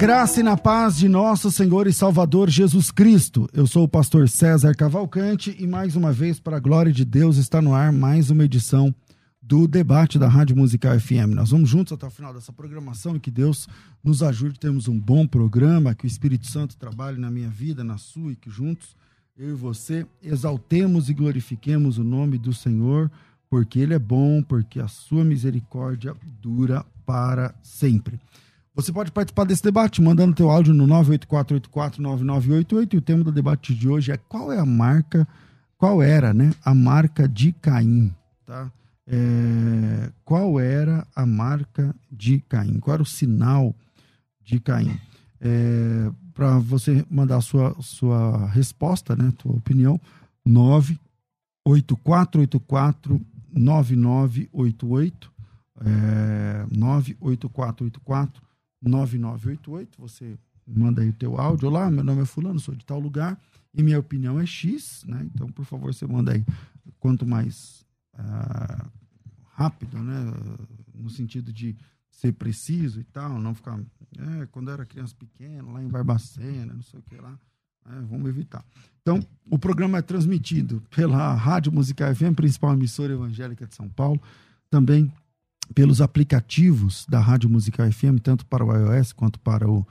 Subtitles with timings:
[0.00, 3.46] Graça e na paz de nosso Senhor e Salvador Jesus Cristo.
[3.52, 7.36] Eu sou o pastor César Cavalcante e mais uma vez, para a glória de Deus,
[7.36, 8.94] está no ar mais uma edição
[9.42, 11.34] do debate da Rádio Musical FM.
[11.34, 13.68] Nós vamos juntos até o final dessa programação e que Deus
[14.02, 17.84] nos ajude a termos um bom programa, que o Espírito Santo trabalhe na minha vida,
[17.84, 18.96] na sua e que juntos
[19.36, 23.10] eu e você exaltemos e glorifiquemos o nome do Senhor,
[23.50, 28.18] porque ele é bom, porque a sua misericórdia dura para sempre.
[28.74, 33.74] Você pode participar desse debate mandando teu áudio no 984849988 e o tema do debate
[33.74, 35.26] de hoje é qual é a marca,
[35.76, 38.14] qual era, né, a marca de Caim,
[38.46, 38.70] tá?
[39.06, 42.78] É, qual era a marca de Caim?
[42.78, 43.74] Qual era o sinal
[44.44, 44.96] de Caim?
[45.40, 50.00] É, Para você mandar a sua, sua resposta, né, tua opinião,
[50.46, 53.20] 98484
[53.52, 55.32] 9988
[55.84, 58.40] é, 98484
[58.82, 61.68] 9988, você manda aí o teu áudio.
[61.68, 63.38] Olá, meu nome é fulano, sou de tal lugar
[63.74, 65.28] e minha opinião é X, né?
[65.34, 66.44] Então, por favor, você manda aí
[66.98, 68.90] quanto mais uh,
[69.52, 70.32] rápido, né?
[70.94, 71.76] No sentido de
[72.10, 73.78] ser preciso e tal, não ficar...
[74.18, 77.38] É, quando era criança pequena, lá em Barbacena, não sei o que lá,
[77.86, 78.64] é, vamos evitar.
[79.00, 84.20] Então, o programa é transmitido pela Rádio Musical FM, principal emissora evangélica de São Paulo,
[84.68, 85.12] também
[85.74, 89.86] pelos aplicativos da Rádio Musical FM, tanto para o iOS quanto para o,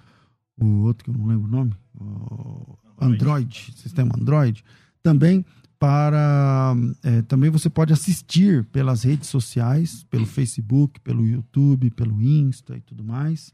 [0.59, 4.63] o outro que eu não lembro o nome, o Android, sistema Android.
[5.01, 5.45] Também
[5.79, 12.75] para é, também você pode assistir pelas redes sociais, pelo Facebook, pelo YouTube, pelo Insta
[12.75, 13.53] e tudo mais.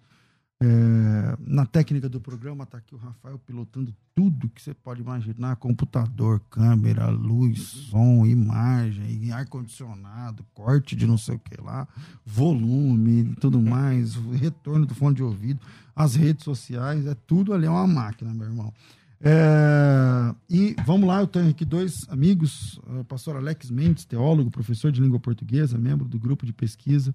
[0.63, 5.57] É, na técnica do programa está aqui o Rafael pilotando tudo que você pode imaginar:
[5.57, 11.85] computador, câmera, luz, som, imagem, ar-condicionado, corte de não sei o que lá,
[12.25, 15.59] volume tudo mais, retorno do fone de ouvido,
[15.93, 18.73] as redes sociais, é tudo ali, é uma máquina, meu irmão.
[19.19, 24.89] É, e vamos lá, eu tenho aqui dois amigos, o pastor Alex Mendes, teólogo, professor
[24.89, 27.13] de língua portuguesa, membro do grupo de pesquisa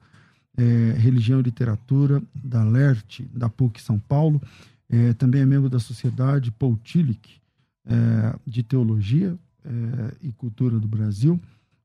[0.57, 4.41] é, Religião e Literatura, da LERT, da PUC São Paulo.
[4.89, 7.41] É, também é membro da Sociedade Paul Tillich,
[7.87, 11.41] é, de Teologia é, e Cultura do Brasil,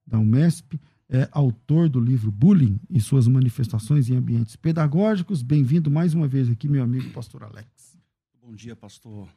[0.05, 0.79] da Unesp.
[1.07, 5.43] É autor do livro Bullying e suas manifestações em ambientes pedagógicos.
[5.43, 7.95] Bem-vindo mais uma vez aqui, meu amigo pastor Alex.
[8.41, 9.29] Bom dia, pastor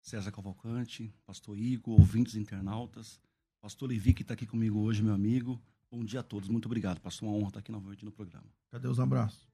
[0.00, 3.20] César Cavalcante, pastor Igor, ouvintes internautas,
[3.60, 5.60] pastor Levi, que está aqui comigo hoje, meu amigo,
[5.92, 7.00] Bom dia a todos, muito obrigado.
[7.00, 8.46] Passou uma honra estar aqui novamente no programa.
[8.70, 9.44] Cadê os abraços?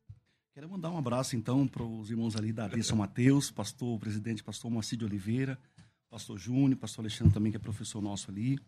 [0.52, 4.70] Quero mandar um abraço, então, para os irmãos ali da São Mateus, pastor, presidente, pastor
[4.70, 5.58] Moacir de Oliveira,
[6.10, 8.58] pastor Júnior, pastor Alexandre também, que é professor nosso ali.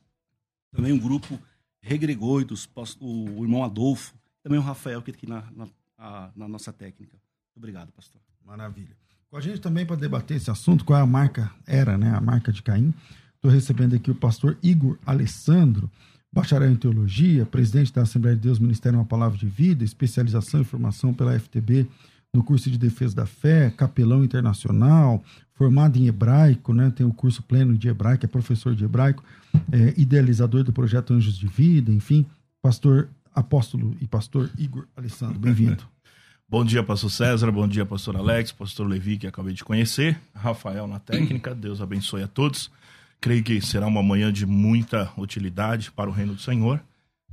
[0.71, 1.39] Também um grupo
[1.83, 2.69] Regregoidos,
[3.01, 5.69] o irmão Adolfo, também o Rafael, que está aqui na,
[5.99, 7.12] na, na nossa técnica.
[7.12, 8.21] Muito obrigado, pastor.
[8.45, 8.97] Maravilha.
[9.29, 12.21] Com a gente também para debater esse assunto, qual é a marca, era, né, a
[12.21, 12.95] marca de Caim.
[13.35, 15.91] Estou recebendo aqui o pastor Igor Alessandro,
[16.33, 20.64] bacharel em teologia, presidente da Assembleia de Deus Ministério Uma Palavra de Vida, especialização em
[20.64, 21.87] formação pela FTB
[22.32, 25.23] no curso de defesa da fé, capelão internacional,
[25.55, 26.93] formado em hebraico, né?
[26.94, 29.25] tem o curso pleno de hebraico, é professor de hebraico,
[29.73, 32.26] é, idealizador do projeto Anjos de Vida, enfim,
[32.62, 35.82] pastor, apóstolo e pastor Igor Alessandro, bem-vindo.
[36.50, 40.87] Bom dia, pastor César, bom dia, pastor Alex, pastor Levi, que acabei de conhecer, Rafael
[40.87, 42.70] na técnica, Deus abençoe a todos.
[43.20, 46.82] Creio que será uma manhã de muita utilidade para o reino do Senhor.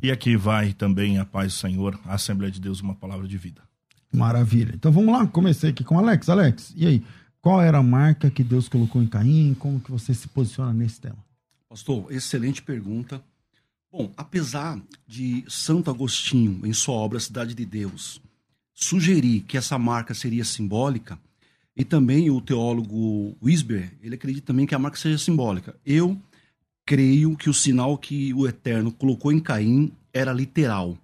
[0.01, 3.37] E aqui vai também a paz do Senhor, a Assembleia de Deus, uma palavra de
[3.37, 3.61] vida.
[4.11, 4.73] Maravilha.
[4.73, 6.29] Então vamos lá, comecei aqui com o Alex.
[6.29, 7.03] Alex, e aí?
[7.41, 9.53] Qual era a marca que Deus colocou em Caim?
[9.59, 11.17] Como que você se posiciona nesse tema?
[11.69, 13.21] Pastor, excelente pergunta.
[13.91, 18.19] Bom, apesar de Santo Agostinho, em sua obra Cidade de Deus,
[18.73, 21.19] sugerir que essa marca seria simbólica,
[21.75, 25.75] e também o teólogo Wisber, ele acredita também que a marca seja simbólica.
[25.85, 26.17] Eu
[26.85, 30.97] creio que o sinal que o Eterno colocou em Caim era literal.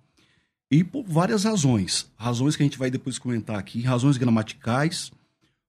[0.70, 2.10] E por várias razões.
[2.16, 5.12] Razões que a gente vai depois comentar aqui, razões gramaticais,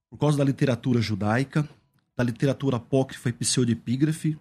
[0.09, 1.67] por causa da literatura judaica,
[2.15, 4.37] da literatura apócrifa e pseudepígrafe,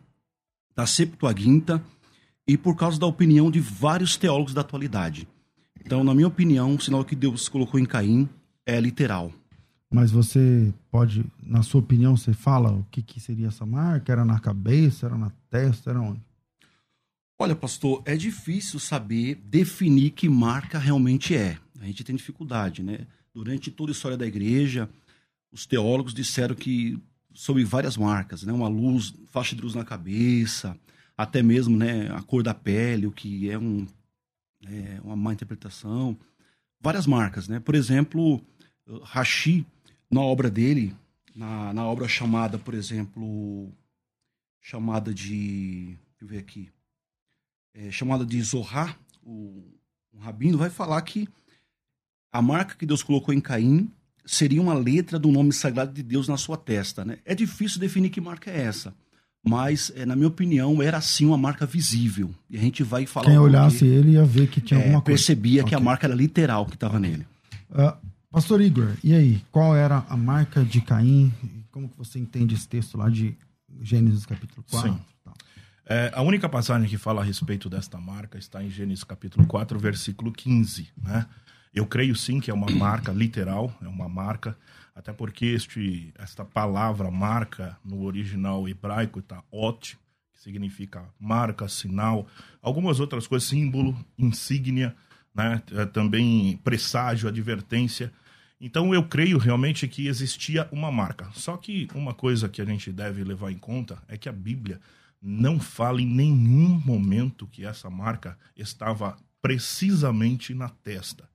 [0.77, 1.83] da Septuaginta,
[2.47, 5.27] e por causa da opinião de vários teólogos da atualidade.
[5.85, 8.29] Então, na minha opinião, o sinal que Deus colocou em Caim
[8.65, 9.33] é literal.
[9.93, 14.11] Mas você pode, na sua opinião, você fala o que, que seria essa marca?
[14.11, 16.21] Era na cabeça, era na testa, era onde?
[17.39, 21.59] Olha, pastor, é difícil saber definir que marca realmente é.
[21.81, 23.07] A gente tem dificuldade, né?
[23.35, 24.89] Durante toda a história da igreja,
[25.53, 26.99] os teólogos disseram que
[27.35, 28.53] sobre várias marcas, né?
[28.53, 30.77] Uma luz, faixa de luz na cabeça,
[31.17, 33.87] até mesmo né, a cor da pele, o que é, um,
[34.67, 36.17] é uma má interpretação.
[36.81, 37.61] Várias marcas, né?
[37.61, 38.41] Por exemplo,
[39.03, 39.67] Rashi,
[40.13, 40.95] na obra dele,
[41.35, 43.73] na, na obra chamada, por exemplo,
[44.61, 45.97] chamada de.
[45.97, 46.69] Deixa eu ver aqui.
[47.75, 49.65] É, chamada de Zohar, o,
[50.13, 51.29] o rabino vai falar que
[52.31, 53.91] a marca que Deus colocou em Caim
[54.27, 57.05] seria uma letra do nome sagrado de Deus na sua testa.
[57.05, 57.19] Né?
[57.25, 58.95] É difícil definir que marca é essa
[59.45, 62.31] mas, é, na minha opinião, era sim uma marca visível.
[62.49, 63.27] E a gente vai falar.
[63.27, 65.19] Quem olhasse ele ia ver que tinha é, alguma coisa.
[65.19, 65.71] Percebia okay.
[65.71, 67.11] que a marca era literal que estava okay.
[67.11, 67.27] nele.
[67.71, 67.97] Uh,
[68.33, 69.45] Pastor Igor, e aí?
[69.53, 71.31] Qual era a marca de Caim?
[71.71, 73.37] Como que você entende esse texto lá de
[73.83, 74.91] Gênesis capítulo 4?
[74.91, 75.01] Sim.
[75.85, 79.79] É, a única passagem que fala a respeito desta marca está em Gênesis capítulo 4,
[79.79, 80.89] versículo 15.
[80.97, 81.27] Né?
[81.75, 84.57] Eu creio sim que é uma marca literal, é uma marca
[84.95, 89.99] até porque este, esta palavra marca no original hebraico está ot,
[90.33, 92.27] que significa marca, sinal,
[92.63, 94.97] algumas outras coisas, símbolo, insígnia,
[95.35, 95.63] né?
[95.73, 98.11] É também presságio, advertência.
[98.65, 101.29] Então eu creio realmente que existia uma marca.
[101.35, 104.81] Só que uma coisa que a gente deve levar em conta é que a Bíblia
[105.21, 111.29] não fala em nenhum momento que essa marca estava precisamente na testa.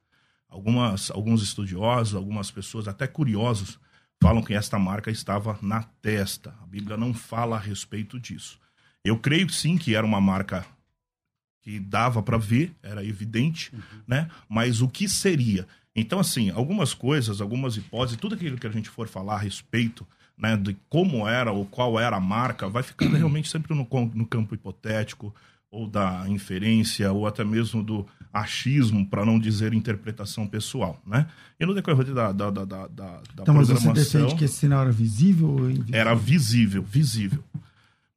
[0.47, 3.77] Algumas, alguns estudiosos, algumas pessoas até curiosos,
[4.21, 6.55] falam que esta marca estava na testa.
[6.63, 8.57] A Bíblia não fala a respeito disso.
[9.03, 10.65] Eu creio sim que era uma marca
[11.61, 13.81] que dava para ver, era evidente, uhum.
[14.07, 14.29] né?
[14.47, 15.67] Mas o que seria?
[15.97, 20.05] Então, assim, algumas coisas, algumas hipóteses, tudo aquilo que a gente for falar a respeito
[20.37, 24.25] né, de como era ou qual era a marca, vai ficando realmente sempre no, no
[24.25, 25.33] campo hipotético,
[25.71, 31.27] ou da inferência, ou até mesmo do achismo, para não dizer interpretação pessoal, né?
[31.59, 34.81] E no decorrer da, da, da, da, da então, mas você defende que esse sinal
[34.81, 35.99] era visível ou invisível?
[35.99, 37.43] Era visível, visível.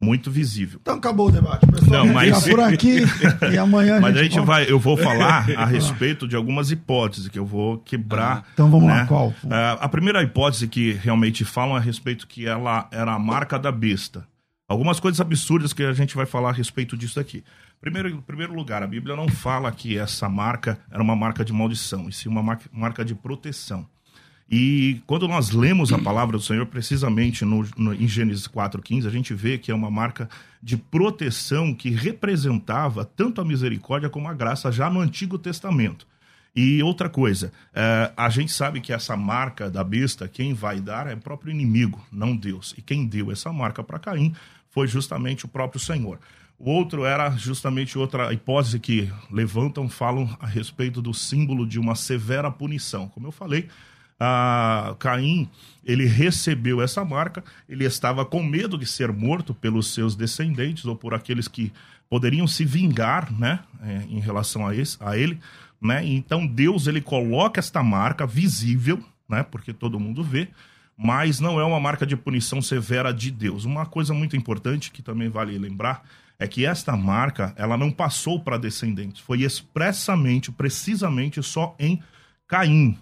[0.03, 0.79] Muito visível.
[0.81, 2.07] Então acabou o debate, pessoal.
[2.07, 2.49] Não, mas...
[2.49, 3.01] por aqui
[3.53, 6.71] e amanhã a mas gente, a gente vai, eu vou falar a respeito de algumas
[6.71, 8.39] hipóteses que eu vou quebrar.
[8.39, 9.01] Ah, então vamos né?
[9.01, 9.29] lá, qual?
[9.29, 9.35] Uh,
[9.79, 14.27] a primeira hipótese que realmente falam a respeito que ela era a marca da besta.
[14.67, 17.45] Algumas coisas absurdas que a gente vai falar a respeito disso aqui.
[17.81, 21.53] Primeiro, em primeiro lugar, a Bíblia não fala que essa marca era uma marca de
[21.53, 23.87] maldição, e sim uma marca de proteção.
[24.51, 29.11] E quando nós lemos a palavra do Senhor, precisamente no, no, em Gênesis 4,15, a
[29.11, 30.29] gente vê que é uma marca
[30.61, 36.05] de proteção que representava tanto a misericórdia como a graça já no Antigo Testamento.
[36.55, 41.07] E outra coisa, é, a gente sabe que essa marca da besta, quem vai dar
[41.07, 42.75] é o próprio inimigo, não Deus.
[42.77, 44.35] E quem deu essa marca para Caim
[44.69, 46.19] foi justamente o próprio Senhor.
[46.59, 51.95] O outro era justamente outra hipótese que levantam, falam a respeito do símbolo de uma
[51.95, 53.09] severa punição.
[53.09, 53.69] Como eu falei,
[54.21, 55.49] a Caim,
[55.83, 60.95] ele recebeu essa marca, ele estava com medo de ser morto pelos seus descendentes ou
[60.95, 61.73] por aqueles que
[62.09, 65.41] poderiam se vingar, né, é, em relação a, esse, a ele,
[65.81, 66.05] né?
[66.05, 70.49] Então Deus ele coloca esta marca visível, né, porque todo mundo vê,
[70.97, 73.65] mas não é uma marca de punição severa de Deus.
[73.65, 76.03] Uma coisa muito importante que também vale lembrar
[76.39, 82.03] é que esta marca ela não passou para descendentes, foi expressamente, precisamente só em
[82.47, 82.99] Caim.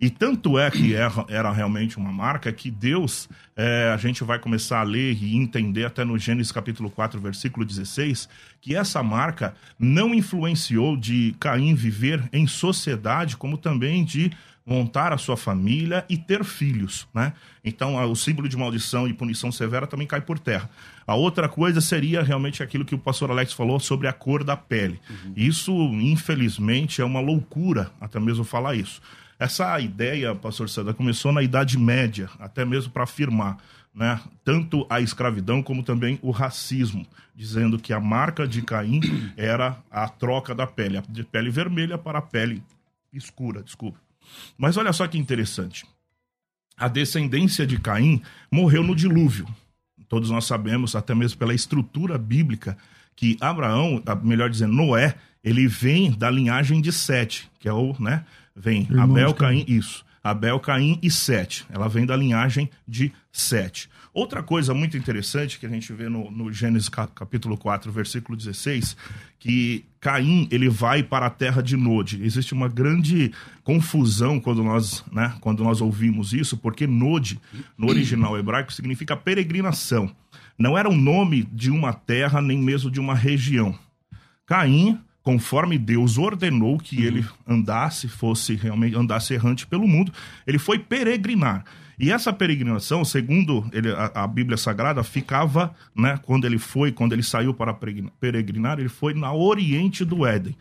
[0.00, 4.38] E tanto é que era, era realmente uma marca que Deus, é, a gente vai
[4.38, 8.26] começar a ler e entender até no Gênesis capítulo 4, versículo 16,
[8.62, 14.30] que essa marca não influenciou de Caim viver em sociedade, como também de
[14.64, 17.32] montar a sua família e ter filhos, né?
[17.64, 20.70] Então, o símbolo de maldição e punição severa também cai por terra.
[21.06, 24.56] A outra coisa seria realmente aquilo que o pastor Alex falou sobre a cor da
[24.56, 25.00] pele.
[25.10, 25.32] Uhum.
[25.36, 29.02] Isso, infelizmente, é uma loucura até mesmo falar isso.
[29.40, 33.56] Essa ideia, pastor César, começou na Idade Média, até mesmo para afirmar
[33.94, 39.00] né, tanto a escravidão como também o racismo, dizendo que a marca de Caim
[39.38, 42.62] era a troca da pele, de pele vermelha para pele
[43.10, 43.98] escura, desculpa.
[44.58, 45.86] Mas olha só que interessante.
[46.76, 48.20] A descendência de Caim
[48.52, 49.48] morreu no dilúvio.
[50.06, 52.76] Todos nós sabemos, até mesmo pela estrutura bíblica,
[53.16, 58.24] que Abraão, melhor dizendo, Noé, ele vem da linhagem de Sete, que é o, né?
[58.54, 60.04] Vem Irmãos Abel, Caim, isso.
[60.22, 61.64] Abel, Caim e Sete.
[61.70, 63.88] Ela vem da linhagem de Sete.
[64.12, 68.96] Outra coisa muito interessante que a gente vê no, no, Gênesis capítulo 4, versículo 16,
[69.38, 72.20] que Caim ele vai para a terra de Nod.
[72.22, 77.40] Existe uma grande confusão quando nós, né, quando nós ouvimos isso, porque Nod,
[77.78, 80.10] no original hebraico, significa peregrinação.
[80.58, 83.78] Não era o nome de uma terra, nem mesmo de uma região.
[84.44, 87.02] Caim conforme Deus ordenou que uhum.
[87.02, 90.12] ele andasse, fosse realmente andasse errante pelo mundo,
[90.46, 91.64] ele foi peregrinar.
[91.98, 97.12] E essa peregrinação, segundo ele, a, a, Bíblia Sagrada, ficava, né, quando ele foi, quando
[97.12, 100.56] ele saiu para peregrinar, ele foi na oriente do Éden.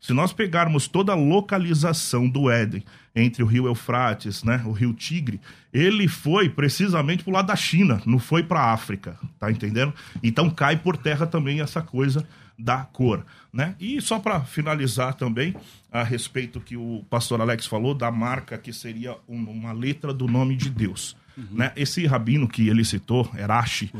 [0.00, 2.84] Se nós pegarmos toda a localização do Éden,
[3.16, 5.40] entre o rio Eufrates, né, o rio Tigre,
[5.72, 9.92] ele foi precisamente para o lado da China, não foi para a África, tá entendendo?
[10.22, 12.24] Então cai por terra também essa coisa
[12.58, 13.24] da cor.
[13.52, 13.74] Né?
[13.78, 15.54] E só para finalizar também,
[15.90, 20.26] a respeito que o pastor Alex falou, da marca que seria um, uma letra do
[20.26, 21.16] nome de Deus.
[21.36, 21.46] Uhum.
[21.52, 21.72] Né?
[21.76, 23.90] Esse rabino que ele citou, Erashi,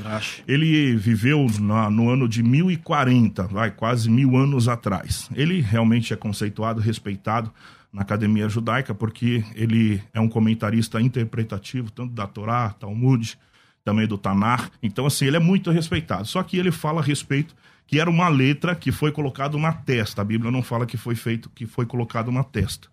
[0.46, 5.28] ele viveu na, no ano de 1040, vai, quase mil anos atrás.
[5.34, 7.52] Ele realmente é conceituado, respeitado
[7.92, 13.38] na academia judaica, porque ele é um comentarista interpretativo, tanto da Torá, Talmud,
[13.84, 14.70] também do Tanar.
[14.82, 16.26] Então, assim, ele é muito respeitado.
[16.26, 17.54] Só que ele fala a respeito
[17.86, 20.22] que era uma letra que foi colocado na testa.
[20.22, 22.88] A Bíblia não fala que foi feito, que foi colocado na testa.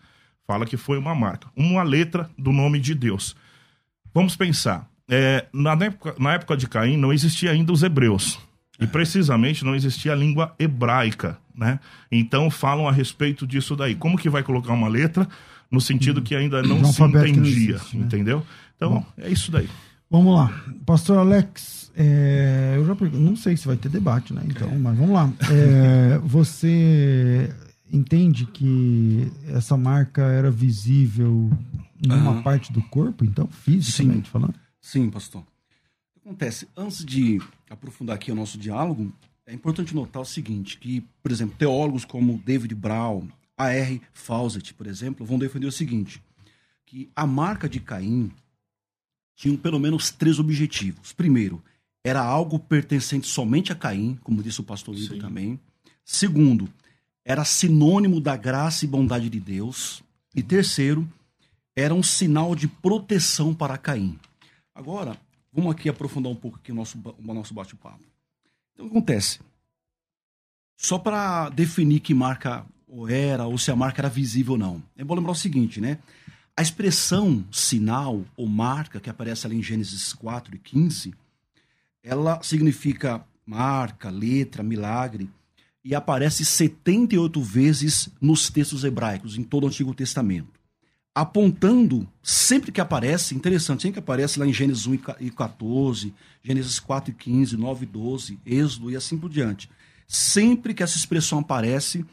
[0.45, 3.35] Fala que foi uma marca, uma letra do nome de Deus.
[4.13, 4.89] Vamos pensar.
[5.09, 8.39] É, na, época, na época de Caim não existia ainda os hebreus.
[8.79, 11.79] E precisamente não existia a língua hebraica, né?
[12.11, 13.93] Então falam a respeito disso daí.
[13.93, 15.27] Como que vai colocar uma letra
[15.69, 18.05] no sentido que ainda não se entendia, existe, né?
[18.05, 18.45] entendeu?
[18.75, 19.69] Então Bom, é isso daí.
[20.11, 20.65] Vamos lá.
[20.85, 24.43] Pastor Alex, é, eu já não sei se vai ter debate, né?
[24.45, 25.31] Então, mas vamos lá.
[25.49, 27.49] É, você
[27.89, 31.49] entende que essa marca era visível
[32.05, 32.43] numa uhum.
[32.43, 34.31] parte do corpo, então, fisicamente Sim.
[34.31, 34.55] falando?
[34.81, 35.43] Sim, pastor.
[35.43, 35.45] O
[36.13, 36.67] que acontece?
[36.75, 37.39] Antes de
[37.69, 39.13] aprofundar aqui o nosso diálogo,
[39.47, 44.01] é importante notar o seguinte, que, por exemplo, teólogos como David Brown, A.R.
[44.11, 46.21] Fawcett, por exemplo, vão defender o seguinte,
[46.85, 48.29] que a marca de Caim
[49.41, 51.13] tinha pelo menos três objetivos.
[51.13, 51.63] Primeiro,
[52.03, 55.59] era algo pertencente somente a Caim, como disse o pastor Lido também.
[56.05, 56.69] Segundo,
[57.25, 60.03] era sinônimo da graça e bondade de Deus.
[60.35, 61.11] E terceiro,
[61.75, 64.19] era um sinal de proteção para Caim.
[64.75, 65.17] Agora,
[65.51, 68.03] vamos aqui aprofundar um pouco aqui o nosso, o nosso bate-papo.
[68.73, 69.39] Então, o que acontece?
[70.77, 74.83] Só para definir que marca ou era, ou se a marca era visível ou não.
[74.95, 75.97] É bom lembrar o seguinte, né?
[76.55, 81.13] A expressão sinal ou marca que aparece ali em Gênesis 4 e 15
[82.03, 85.29] ela significa marca, letra, milagre,
[85.83, 90.59] e aparece 78 vezes nos textos hebraicos, em todo o Antigo Testamento.
[91.13, 96.79] Apontando, sempre que aparece, interessante, sempre que aparece lá em Gênesis 1 e 14, Gênesis
[96.79, 99.69] 4 e 15, 9 e 12, Êxodo e assim por diante.
[100.07, 102.05] Sempre que essa expressão aparece,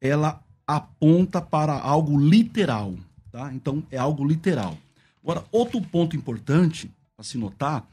[0.00, 2.94] ela aponta para algo literal.
[3.32, 3.52] Tá?
[3.54, 4.76] Então, é algo literal.
[5.22, 7.88] Agora, outro ponto importante para se notar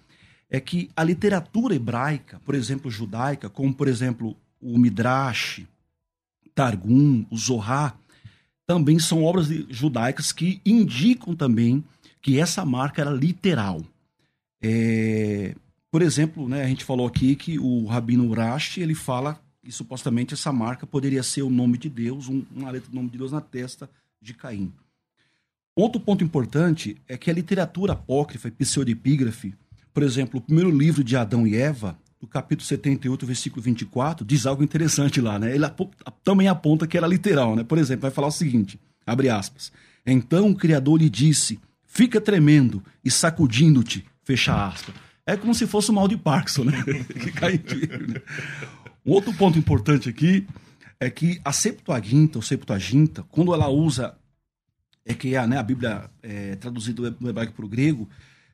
[0.49, 5.65] é que a literatura hebraica, por exemplo, judaica, como por exemplo o Midrash,
[6.53, 7.97] Targum, o Zohar,
[8.65, 11.83] também são obras judaicas que indicam também
[12.21, 13.81] que essa marca era literal.
[14.61, 15.55] É,
[15.89, 20.33] por exemplo, né, a gente falou aqui que o Rabino Urashi, ele fala que supostamente
[20.33, 23.31] essa marca poderia ser o nome de Deus, um, uma letra do nome de Deus
[23.31, 23.89] na testa
[24.21, 24.73] de Caim.
[25.79, 29.55] Outro ponto importante é que a literatura apócrifa e pseudepígrafe
[29.99, 34.45] por exemplo, o primeiro livro de Adão e Eva, no capítulo 78, versículo 24, diz
[34.45, 35.53] algo interessante lá, né?
[35.53, 35.65] Ele
[36.23, 37.63] também aponta que era literal, né?
[37.63, 39.71] Por exemplo, vai falar o seguinte, abre aspas.
[40.05, 44.95] Então o Criador lhe disse, fica tremendo e sacudindo-te, fecha aspas.
[45.25, 46.81] É como se fosse o mal de Parkinson, né?
[47.19, 47.53] que cai
[48.07, 48.21] né?
[49.05, 50.47] Um outro ponto importante aqui
[50.99, 54.15] é que a Septuaginta, ou Septuaginta, quando ela usa,
[55.09, 58.07] é que é, né, a Bíblia é traduzida do hebraico para o grego,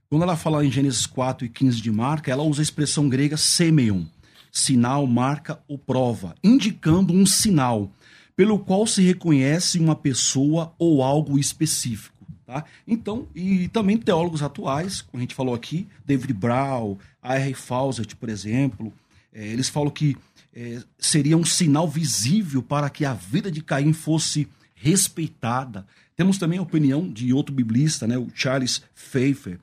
[0.09, 3.35] quando ela fala em Gênesis 4 e 15 de marca, ela usa a expressão grega
[3.35, 4.03] semeion,
[4.49, 7.91] sinal, marca ou prova, indicando um sinal
[8.37, 12.15] pelo qual se reconhece uma pessoa ou algo específico.
[12.45, 12.63] Tá?
[12.87, 17.53] Então, e também teólogos atuais, como a gente falou aqui, David Brown, A.R.
[17.53, 18.93] Fawcett, por exemplo,
[19.33, 20.15] é, eles falam que
[20.53, 25.85] é, seria um sinal visível para que a vida de Caim fosse respeitada.
[26.15, 29.59] Temos também a opinião de outro biblista, né, o Charles Pfeiffer,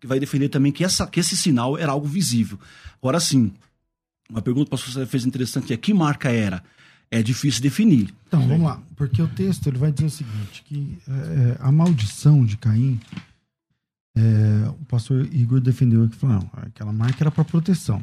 [0.00, 2.58] que vai defender também que, essa, que esse sinal era algo visível.
[3.00, 3.52] Agora sim,
[4.28, 6.62] uma pergunta para você fez interessante é que marca era?
[7.10, 8.12] É difícil definir.
[8.26, 8.82] Então, vamos lá.
[8.96, 13.00] Porque o texto ele vai dizer o seguinte, que é, a maldição de Caim,
[14.16, 18.02] é, o pastor Igor defendeu aqui, falou, não, aquela marca era para proteção.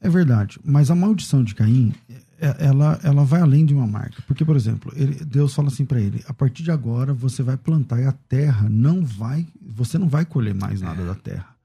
[0.00, 4.22] É verdade, mas a maldição de Caim, é, ela, ela vai além de uma marca.
[4.26, 7.56] Porque, por exemplo, ele, Deus fala assim para ele: a partir de agora você vai
[7.56, 11.56] plantar e a terra não vai, você não vai colher mais nada da terra.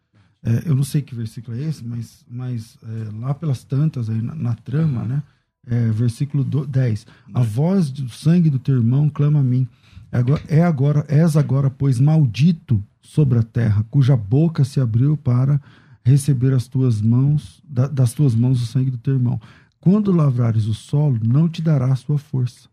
[0.43, 4.21] É, eu não sei que versículo é esse, mas, mas é, lá pelas tantas, aí
[4.21, 5.23] na, na trama, né?
[5.67, 7.05] É, versículo do, 10.
[7.33, 9.67] A voz do sangue do teu irmão clama a mim.
[10.11, 15.15] É agora, é agora, és agora, pois, maldito sobre a terra, cuja boca se abriu
[15.15, 15.61] para
[16.03, 19.39] receber as tuas mãos, da, das tuas mãos o sangue do teu irmão.
[19.81, 22.69] Quando lavrares o solo, não te dará a sua força.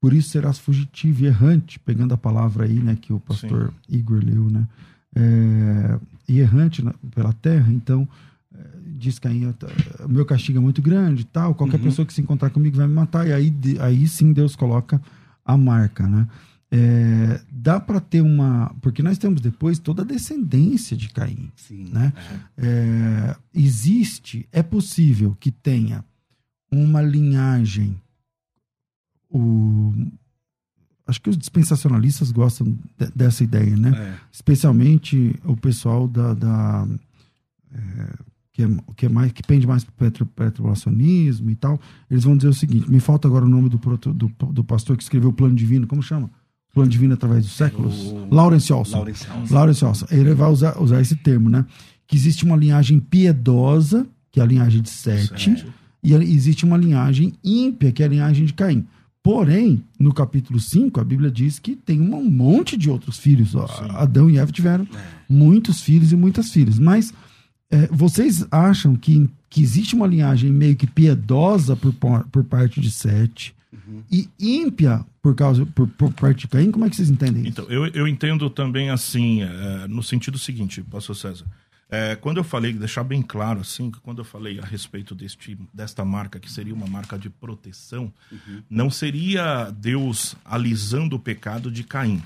[0.00, 3.96] Por isso serás fugitivo e errante, pegando a palavra aí, né, que o pastor Sim.
[3.96, 4.66] Igor leu, né?
[5.14, 8.08] É, e errante na, pela terra, então
[8.54, 8.58] é,
[8.96, 11.84] diz aí o meu castigo é muito grande tal, qualquer uhum.
[11.84, 15.02] pessoa que se encontrar comigo vai me matar, e aí, aí sim Deus coloca
[15.44, 16.26] a marca, né?
[16.74, 18.74] É, dá para ter uma.
[18.80, 21.52] Porque nós temos depois toda a descendência de Caim.
[21.54, 22.14] Sim, né?
[22.56, 22.66] É.
[22.66, 26.02] É, existe, é possível que tenha
[26.72, 28.00] uma linhagem.
[29.30, 29.92] O,
[31.06, 33.92] acho que os dispensacionalistas gostam de, dessa ideia, né?
[33.94, 34.14] É.
[34.32, 36.34] Especialmente o pessoal da.
[36.34, 36.88] da
[37.72, 41.80] é, que, é, que, é mais, que pende mais para o petrolacionismo e tal.
[42.10, 45.02] Eles vão dizer o seguinte: me falta agora o nome do, do, do pastor que
[45.02, 46.30] escreveu o Plano Divino, como chama?
[46.72, 48.34] plano divino através dos séculos, o...
[48.34, 48.96] Lawrence Olson.
[48.96, 49.54] Lawrence Olson.
[49.54, 50.06] Lawrence Olson.
[50.10, 51.64] Ele vai usar, usar esse termo, né?
[52.06, 55.66] Que existe uma linhagem piedosa, que é a linhagem de Sete,
[56.02, 58.86] e existe uma linhagem ímpia, que é a linhagem de Caim.
[59.22, 63.54] Porém, no capítulo 5, a Bíblia diz que tem um monte de outros filhos.
[63.90, 64.98] Adão e Eva tiveram é.
[65.28, 66.76] muitos filhos e muitas filhas.
[66.76, 67.14] Mas
[67.70, 72.90] é, vocês acham que, que existe uma linhagem meio que piedosa por, por parte de
[72.90, 74.02] Sete, Uhum.
[74.10, 77.52] E ímpia por causa por, por parte de Caim, como é que vocês entendem isso?
[77.52, 81.46] Então, eu, eu entendo também assim, é, no sentido seguinte, pastor César.
[81.94, 85.58] É, quando eu falei, deixar bem claro assim, que quando eu falei a respeito deste,
[85.74, 88.62] desta marca, que seria uma marca de proteção, uhum.
[88.70, 92.22] não seria Deus alisando o pecado de Caim.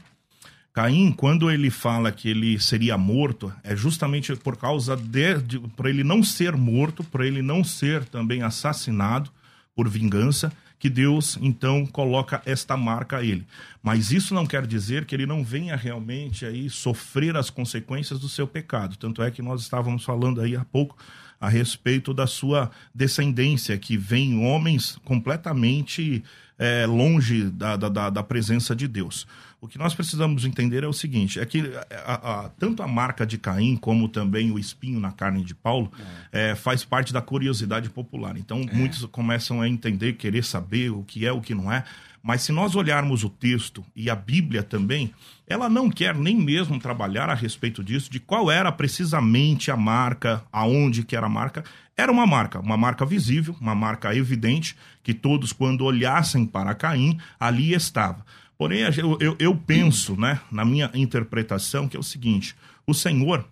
[0.73, 5.91] Caim, quando ele fala que ele seria morto, é justamente por causa de, de para
[5.91, 9.33] ele não ser morto, para ele não ser também assassinado
[9.75, 13.47] por vingança, que Deus então coloca esta marca a ele.
[13.83, 18.29] Mas isso não quer dizer que ele não venha realmente aí sofrer as consequências do
[18.29, 18.97] seu pecado.
[18.97, 20.97] Tanto é que nós estávamos falando aí há pouco
[21.41, 26.25] a respeito da sua descendência, que vem homens completamente
[26.59, 29.27] é, longe da, da, da presença de Deus.
[29.67, 31.73] O que nós precisamos entender é o seguinte: é que
[32.05, 35.91] a, a, tanto a marca de Caim como também o espinho na carne de Paulo
[36.33, 36.51] é.
[36.51, 38.37] É, faz parte da curiosidade popular.
[38.37, 38.73] Então é.
[38.73, 41.83] muitos começam a entender, querer saber o que é, o que não é.
[42.23, 45.13] Mas se nós olharmos o texto e a Bíblia também,
[45.49, 50.45] ela não quer nem mesmo trabalhar a respeito disso, de qual era precisamente a marca,
[50.53, 51.65] aonde que era a marca.
[51.97, 57.19] Era uma marca, uma marca visível, uma marca evidente, que todos, quando olhassem para Caim,
[57.41, 58.25] ali estava.
[58.59, 63.47] Porém, eu, eu, eu penso, né, na minha interpretação, que é o seguinte: o Senhor,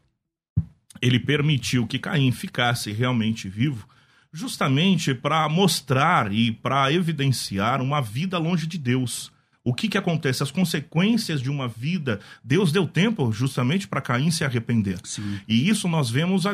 [1.01, 3.87] ele permitiu que Caim ficasse realmente vivo
[4.33, 9.33] justamente para mostrar e para evidenciar uma vida longe de Deus.
[9.63, 10.43] O que, que acontece?
[10.43, 14.99] As consequências de uma vida, Deus deu tempo justamente para Caim se arrepender.
[15.05, 15.41] Sim.
[15.49, 16.51] E isso nós vemos, é,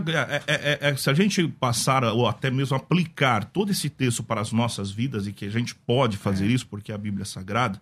[0.46, 4.52] é, é, se a gente passar ou até mesmo aplicar todo esse texto para as
[4.52, 6.48] nossas vidas, e que a gente pode fazer é.
[6.48, 7.80] isso porque a Bíblia é sagrada,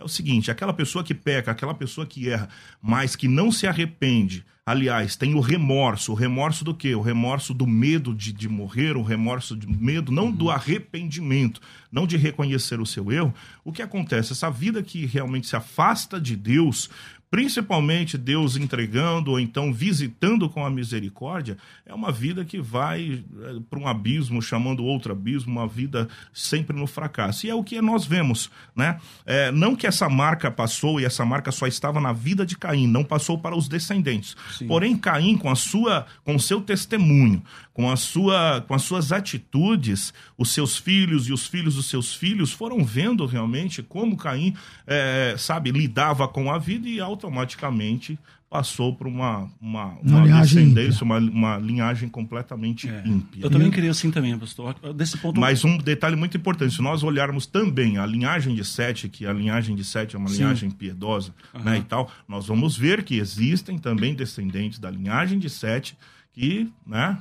[0.00, 2.48] é o seguinte: aquela pessoa que peca, aquela pessoa que erra,
[2.80, 6.12] mas que não se arrepende, aliás, tem o remorso.
[6.12, 6.94] O remorso do quê?
[6.94, 11.60] O remorso do medo de, de morrer, o remorso de medo, não do arrependimento,
[11.92, 13.34] não de reconhecer o seu erro.
[13.62, 14.32] O que acontece?
[14.32, 16.88] Essa vida que realmente se afasta de Deus,
[17.30, 23.60] principalmente Deus entregando ou então visitando com a misericórdia, é uma vida que vai é,
[23.70, 27.46] para um abismo, chamando outro abismo, uma vida sempre no fracasso.
[27.46, 28.98] E é o que nós vemos, né?
[29.24, 32.88] É, não que essa marca passou e essa marca só estava na vida de Caim,
[32.88, 34.36] não passou para os descendentes.
[34.58, 34.66] Sim.
[34.66, 39.12] Porém, Caim, com a sua, com o seu testemunho, com a sua, com as suas
[39.12, 44.54] atitudes, os seus filhos e os filhos dos seus filhos foram vendo realmente como Caim,
[44.86, 50.64] é, sabe, lidava com a vida e automaticamente passou por uma, uma, Uma uma linhagem
[50.64, 53.02] descendência, uma, uma linhagem completamente É.
[53.06, 53.44] ímpia.
[53.44, 54.74] Eu também creio assim também, pastor.
[54.92, 55.38] Desse ponto.
[55.38, 59.32] Mas um detalhe muito importante, se nós olharmos também a linhagem de Sete, que a
[59.32, 60.38] linhagem de Sete é uma Sim.
[60.38, 61.32] linhagem piedosa,
[61.64, 65.96] né, e tal, nós vamos ver que existem também descendentes da linhagem de Sete
[66.32, 67.18] que, né,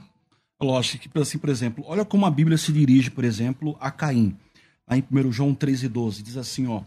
[0.61, 4.35] Lógico que, assim, por exemplo, olha como a Bíblia se dirige, por exemplo, a Caim.
[4.85, 6.81] Lá em 1 João 13, 12, diz assim, ó.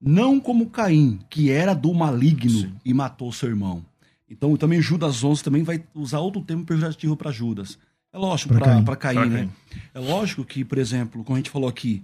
[0.00, 2.72] Não como Caim, que era do maligno Sim.
[2.84, 3.84] e matou seu irmão.
[4.28, 7.78] Então, também Judas 11 também vai usar outro termo pejorativo para Judas.
[8.12, 9.16] É lógico, para Caim.
[9.16, 9.38] Caim, né?
[9.38, 9.52] Caim.
[9.94, 12.02] É lógico que, por exemplo, como a gente falou aqui,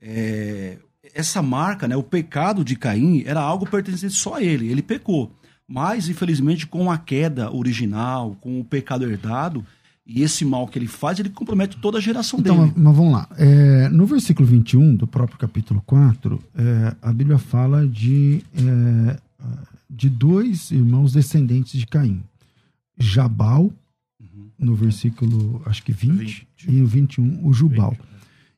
[0.00, 0.78] é,
[1.14, 4.70] essa marca, né, o pecado de Caim era algo pertencente só a ele.
[4.70, 5.32] Ele pecou.
[5.66, 9.64] Mas, infelizmente, com a queda original, com o pecado herdado,
[10.14, 12.72] e esse mal que ele faz, ele compromete toda a geração Então, dele.
[12.76, 13.28] mas, mas vamos lá.
[13.38, 19.16] É, no versículo 21 do próprio capítulo 4, é, a Bíblia fala de, é,
[19.88, 22.22] de dois irmãos descendentes de Caim.
[22.98, 23.72] Jabal,
[24.58, 26.46] no versículo, acho que 20, 20.
[26.68, 27.90] e no 21, o Jubal.
[27.90, 28.06] 20, né?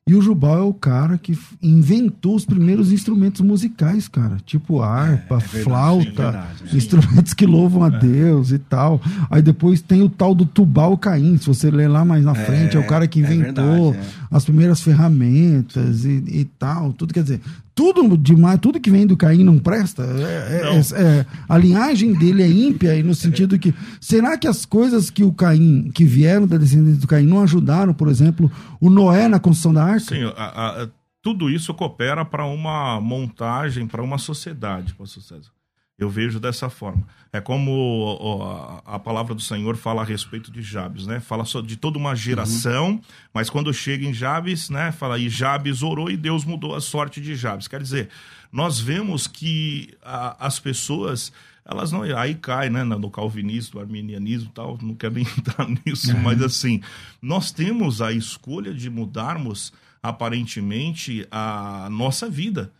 [0.07, 4.37] E o Jubal é o cara que inventou os primeiros instrumentos musicais, cara.
[4.45, 9.01] Tipo harpa, é verdade, flauta, é verdade, instrumentos que louvam a Deus e tal.
[9.31, 11.39] Aí depois tem o tal do Tubal Caim.
[11.39, 14.45] Se você ler lá mais na frente, é o cara que é inventou verdade, as
[14.45, 16.93] primeiras ferramentas e, e tal.
[16.93, 17.41] Tudo quer dizer,
[17.75, 20.01] tudo demais, tudo que vem do Caim não presta.
[20.03, 20.71] É- é- Não.
[20.77, 25.09] é- é- a linhagem dele é ímpia e no sentido que será que as coisas
[25.09, 29.27] que o Caim, que vieram da descendência do Caim, não ajudaram, por exemplo, o Noé
[29.27, 29.99] na construção da arca?
[30.15, 30.87] Sim, a- a-
[31.21, 35.49] tudo isso coopera para uma montagem, para uma sociedade, pastor César.
[35.97, 37.07] Eu vejo dessa forma.
[37.31, 37.71] É como
[38.19, 41.21] ó, a, palavra do Senhor fala a respeito de Jabes, né?
[41.21, 42.99] Fala só de toda uma geração,
[43.33, 44.91] mas quando chega em Jabes, né?
[44.91, 47.69] Fala, e Jabes orou e Deus mudou a sorte de Jabes.
[47.69, 48.09] Quer dizer,
[48.51, 51.31] nós vemos que a- as pessoas
[51.67, 56.15] elas não aí cai né no calvinismo arminianismo e tal não quero nem entrar nisso
[56.19, 56.79] mas assim
[57.19, 62.71] nós temos a escolha de mudarmos aparentemente a nossa vida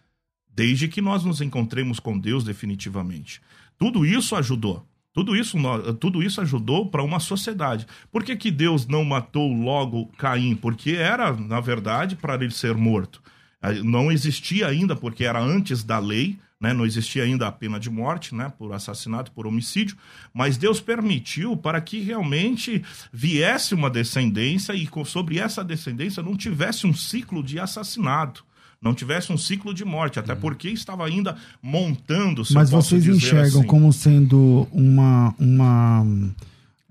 [0.56, 3.41] desde que nós nos encontremos com Deus definitivamente
[3.78, 5.58] tudo isso ajudou tudo isso
[6.00, 10.91] tudo isso ajudou para uma sociedade por que, que Deus não matou logo Caim porque
[10.91, 13.22] era na verdade para ele ser morto
[13.65, 16.72] Aí não existia ainda, porque era antes da lei, né?
[16.72, 18.54] não existia ainda a pena de morte né?
[18.56, 19.98] por assassinato, por homicídio,
[20.32, 26.86] mas Deus permitiu para que realmente viesse uma descendência e sobre essa descendência não tivesse
[26.86, 28.46] um ciclo de assassinato.
[28.86, 32.45] Não tivesse um ciclo de morte, até porque estava ainda montando.
[32.45, 33.67] se Mas vocês enxergam assim.
[33.67, 35.34] como sendo uma.
[35.39, 36.06] uma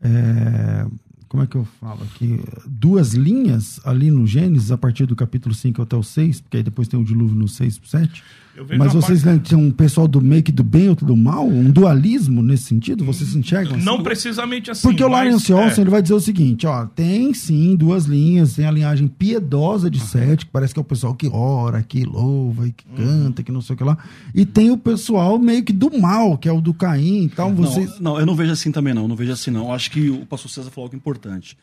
[0.03, 0.87] é,
[1.29, 2.41] como é que eu falo aqui?
[2.67, 6.63] Duas linhas ali no Gênesis, a partir do capítulo 5 até o 6, porque aí
[6.65, 8.25] depois tem o dilúvio no 6 pro 7.
[8.57, 11.45] Eu Mas vocês parte- têm um pessoal do meio que do bem, outro do mal?
[11.47, 13.05] Um dualismo nesse sentido?
[13.05, 13.85] Vocês enxergam assim?
[13.85, 14.83] Não precisamente assim.
[14.83, 18.05] Porque o mas, Lawrence é, Olson ele vai dizer o seguinte, ó, tem sim duas
[18.05, 21.83] linhas, tem a linhagem piedosa de Sete, que parece que é o pessoal que ora,
[21.83, 22.95] que louva, e que Uhum.
[23.25, 23.99] canta, que não sei o que lá,
[24.35, 27.99] e tem o pessoal meio que do mal, que é o do Caim, então vocês...
[27.99, 29.09] Não, não, eu não vejo assim também, não.
[29.09, 29.65] Não vejo assim, não.
[29.67, 31.57] Eu acho que o pastor César falou algo importante.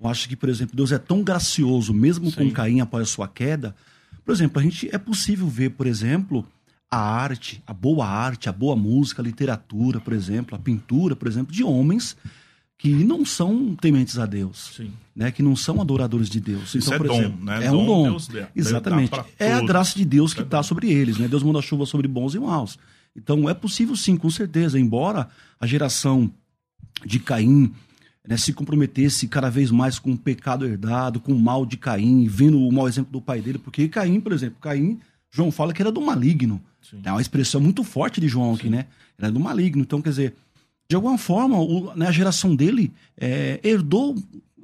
[0.00, 2.50] Eu acho que, por exemplo, Deus é tão gracioso, mesmo com Sim.
[2.50, 3.74] Caim após a sua queda.
[4.24, 6.46] Por exemplo, a gente é possível ver, por exemplo,
[6.90, 11.28] a arte, a boa arte, a boa música, a literatura, por exemplo, a pintura, por
[11.28, 12.16] exemplo, de homens
[12.78, 14.92] que não são tementes a Deus, Sim.
[15.14, 15.30] né?
[15.30, 16.74] Que não são adoradores de Deus.
[16.74, 17.64] Isso é por dom, exemplo, né?
[17.66, 18.02] É um Dom dom.
[18.10, 19.12] Deus Exatamente.
[19.38, 21.28] É a graça de Deus que É está sobre eles, né?
[21.28, 22.78] Deus manda chuva sobre bons e maus.
[23.16, 26.30] Então é possível sim, com certeza, embora a geração
[27.06, 27.72] de Caim
[28.26, 32.26] né, se comprometesse cada vez mais com o pecado herdado, com o mal de Caim,
[32.26, 34.98] vendo o mau exemplo do pai dele, porque Caim, por exemplo, Caim,
[35.30, 36.60] João fala que era do maligno.
[36.82, 37.00] Sim.
[37.04, 38.86] É uma expressão muito forte de João aqui, né?
[39.18, 39.82] Era do maligno.
[39.82, 40.34] Então, quer dizer,
[40.88, 44.14] de alguma forma, o- né, a geração dele é, herdou,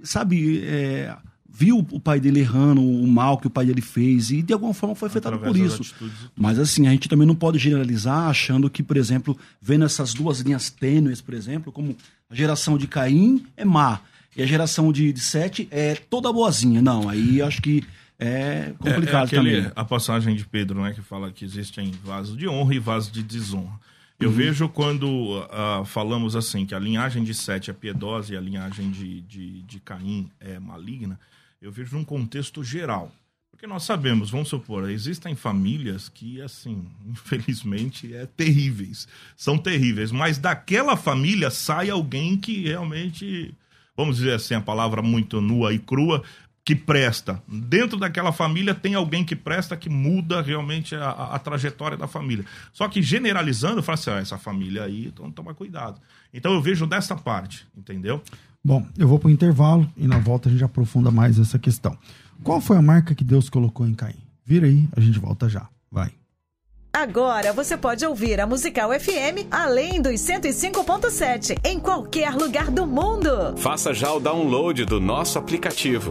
[0.02, 1.14] sabe, é,
[1.52, 4.72] viu o pai dele errando, o mal que o pai dele fez, e de alguma
[4.72, 5.94] forma foi afetado Através por isso.
[6.36, 10.40] Mas assim, a gente também não pode generalizar achando que, por exemplo, vendo essas duas
[10.40, 11.96] linhas tênues, por exemplo, como
[12.30, 14.00] a geração de Caim é má
[14.36, 16.80] e a geração de, de Sete é toda boazinha.
[16.80, 17.84] Não, aí acho que
[18.18, 19.72] é complicado é, é aquele- também.
[19.74, 23.22] A passagem de Pedro, né, que fala que existem vasos de honra e vasos de
[23.22, 23.78] desonra.
[24.18, 24.34] Eu Uhum.
[24.36, 28.90] vejo quando ah, falamos assim, que a linhagem de Sete é piedosa e a linhagem
[28.90, 31.18] de, de, de Caim é maligna,
[31.60, 33.10] eu vejo num contexto geral.
[33.60, 39.06] Porque nós sabemos, vamos supor, existem famílias que, assim, infelizmente, é terríveis.
[39.36, 40.10] São terríveis.
[40.10, 43.54] Mas daquela família sai alguém que realmente,
[43.94, 46.22] vamos dizer assim, a palavra muito nua e crua,
[46.64, 47.42] que presta.
[47.46, 52.46] Dentro daquela família tem alguém que presta que muda realmente a, a, trajetória da família.
[52.72, 56.00] Só que generalizando, fala assim, ah, essa família aí, então toma cuidado.
[56.32, 58.22] Então eu vejo dessa parte, entendeu?
[58.64, 61.94] Bom, eu vou para o intervalo e na volta a gente aprofunda mais essa questão.
[62.42, 64.14] Qual foi a marca que Deus colocou em Caim?
[64.44, 65.68] Vira aí, a gente volta já.
[65.90, 66.10] Vai.
[66.92, 73.56] Agora você pode ouvir a Musical FM além dos 105.7 em qualquer lugar do mundo.
[73.56, 76.10] Faça já o download do nosso aplicativo.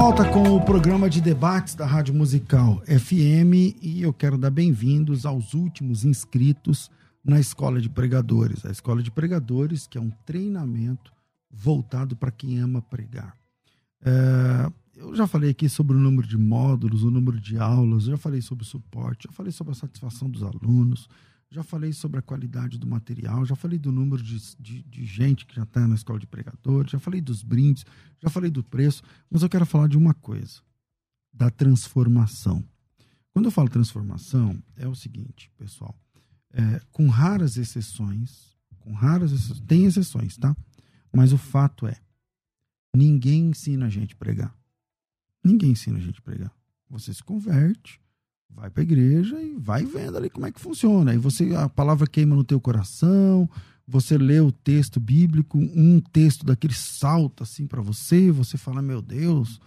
[0.00, 5.26] volta com o programa de debates da Rádio Musical FM e eu quero dar bem-vindos
[5.26, 6.90] aos últimos inscritos
[7.22, 8.64] na Escola de Pregadores.
[8.64, 11.12] A Escola de Pregadores, que é um treinamento
[11.50, 13.36] voltado para quem ama pregar.
[14.02, 18.12] É, eu já falei aqui sobre o número de módulos, o número de aulas, eu
[18.12, 21.10] já falei sobre o suporte, já falei sobre a satisfação dos alunos,
[21.50, 25.44] já falei sobre a qualidade do material, já falei do número de, de, de gente
[25.44, 27.84] que já está na escola de pregadores, já falei dos brindes,
[28.20, 30.60] já falei do preço, mas eu quero falar de uma coisa:
[31.32, 32.64] da transformação.
[33.32, 35.98] Quando eu falo transformação, é o seguinte, pessoal,
[36.52, 40.56] é, com raras exceções, com raras exceções, tem exceções, tá?
[41.12, 41.96] Mas o fato é,
[42.94, 44.56] ninguém ensina a gente a pregar.
[45.44, 46.52] Ninguém ensina a gente a pregar.
[46.88, 48.00] Você se converte,
[48.54, 51.12] vai para a igreja e vai vendo ali como é que funciona.
[51.12, 53.48] Aí você a palavra queima no teu coração,
[53.86, 59.00] você lê o texto bíblico, um texto daquele salta assim para você, você fala: "Meu
[59.02, 59.60] Deus,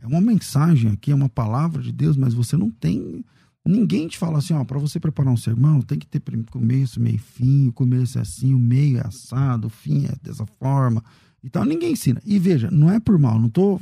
[0.00, 3.24] é uma mensagem aqui, é uma palavra de Deus, mas você não tem
[3.66, 7.16] ninguém te fala assim, ó, para você preparar um sermão, tem que ter começo, meio
[7.16, 11.02] e fim, o começo é assim, o meio é assado, o fim é dessa forma.
[11.42, 12.20] Então ninguém ensina.
[12.24, 13.80] E veja, não é por mal, não tô uh,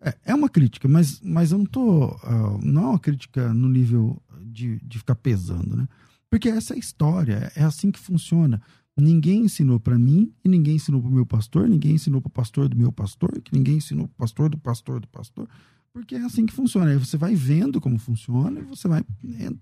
[0.00, 2.06] é, é uma crítica, mas, mas eu não tô.
[2.06, 5.86] Uh, não é uma crítica no nível de, de ficar pesando, né?
[6.30, 8.62] Porque essa é a história, é assim que funciona.
[8.96, 12.32] Ninguém ensinou para mim e ninguém ensinou para o meu pastor, ninguém ensinou para o
[12.32, 15.48] pastor do meu pastor, que ninguém ensinou para o pastor do pastor do pastor,
[15.92, 16.90] porque é assim que funciona.
[16.90, 19.04] Aí você vai vendo como funciona e você vai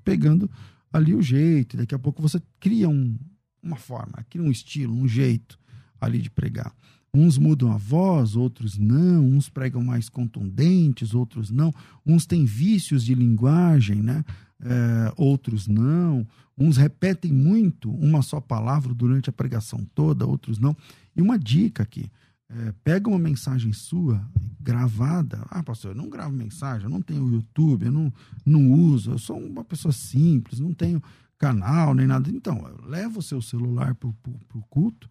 [0.04, 0.50] pegando
[0.92, 3.16] ali o jeito, daqui a pouco você cria um,
[3.62, 5.58] uma forma, cria um estilo, um jeito
[6.00, 6.74] ali de pregar.
[7.12, 9.24] Uns mudam a voz, outros não.
[9.24, 11.72] Uns pregam mais contundentes, outros não.
[12.04, 14.24] Uns têm vícios de linguagem, né?
[14.60, 16.26] É, outros não.
[16.56, 20.76] Uns repetem muito uma só palavra durante a pregação toda, outros não.
[21.16, 22.10] E uma dica aqui:
[22.50, 24.22] é, pega uma mensagem sua
[24.60, 25.46] gravada.
[25.48, 28.12] Ah, pastor, eu não gravo mensagem, eu não tenho YouTube, eu não,
[28.44, 31.02] não uso, eu sou uma pessoa simples, não tenho
[31.38, 32.28] canal nem nada.
[32.30, 35.08] Então, leva o seu celular para o culto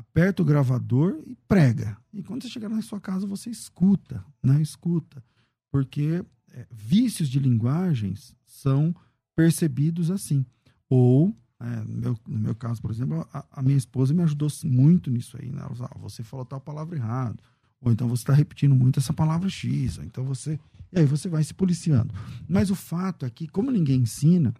[0.00, 1.96] aperta o gravador e prega.
[2.12, 4.60] E quando você chegar na sua casa, você escuta, né?
[4.60, 5.22] Escuta.
[5.70, 8.94] Porque é, vícios de linguagens são
[9.36, 10.44] percebidos assim.
[10.88, 14.48] Ou, é, no, meu, no, meu, caso, por exemplo, a, a, minha esposa me ajudou
[14.64, 15.50] muito nisso aí.
[15.50, 15.60] Né?
[15.60, 17.38] Ela falou, ah, você falou tal palavra errado.
[17.80, 19.98] Ou então você está repetindo muito essa palavra X.
[19.98, 20.58] Então você.
[20.92, 22.12] E aí você vai se policiando.
[22.48, 24.52] Mas o fato é que, como ninguém ensina,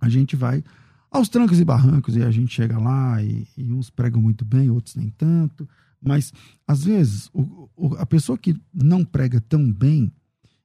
[0.00, 0.62] a gente vai
[1.12, 4.70] aos trancos e barrancos, e a gente chega lá e, e uns pregam muito bem,
[4.70, 5.68] outros nem tanto.
[6.00, 6.32] Mas,
[6.66, 10.10] às vezes, o, o, a pessoa que não prega tão bem,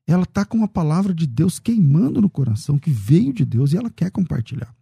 [0.08, 3.78] ela está com a palavra de Deus queimando no coração, que veio de Deus, e
[3.78, 4.74] ela quer compartilhar.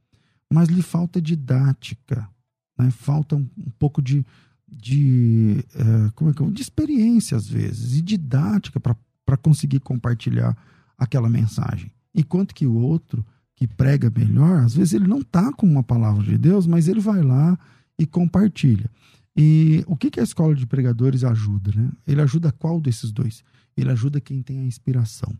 [0.53, 2.29] Mas lhe falta didática,
[2.77, 2.91] né?
[2.91, 4.23] falta um, um pouco de,
[4.67, 6.49] de, uh, como é que é?
[6.51, 10.55] de experiência, às vezes, e didática para conseguir compartilhar
[10.95, 11.91] aquela mensagem.
[12.13, 16.23] Enquanto que o outro que prega melhor, às vezes ele não está com uma palavra
[16.23, 17.57] de Deus, mas ele vai lá
[17.97, 18.89] e compartilha.
[19.35, 21.71] E o que, que a escola de pregadores ajuda?
[21.75, 21.91] Né?
[22.07, 23.43] Ele ajuda qual desses dois?
[23.75, 25.37] Ele ajuda quem tem a inspiração.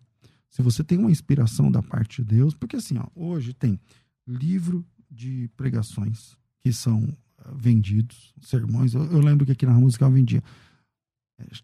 [0.50, 3.80] Se você tem uma inspiração da parte de Deus, porque assim, ó, hoje tem
[4.28, 8.94] livro de pregações que são ah, vendidos, sermões.
[8.94, 10.42] Eu, eu lembro que aqui na música vendia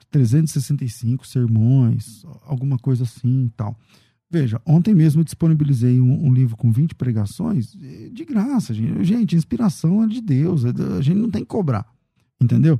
[0.10, 3.78] 365 sermões, alguma coisa assim e tal.
[4.32, 9.04] Veja, ontem mesmo eu disponibilizei um, um, livro com 20 pregações de graça, gente.
[9.04, 11.86] Gente, inspiração é de Deus, é a gente não tem que cobrar,
[12.42, 12.80] entendeu?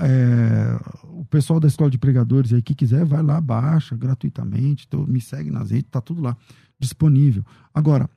[0.00, 5.06] É, o pessoal da escola de pregadores aí que quiser, vai lá, baixa gratuitamente, então,
[5.06, 6.36] me segue nas redes, tá tudo lá
[6.76, 7.44] disponível.
[7.72, 8.10] Agora,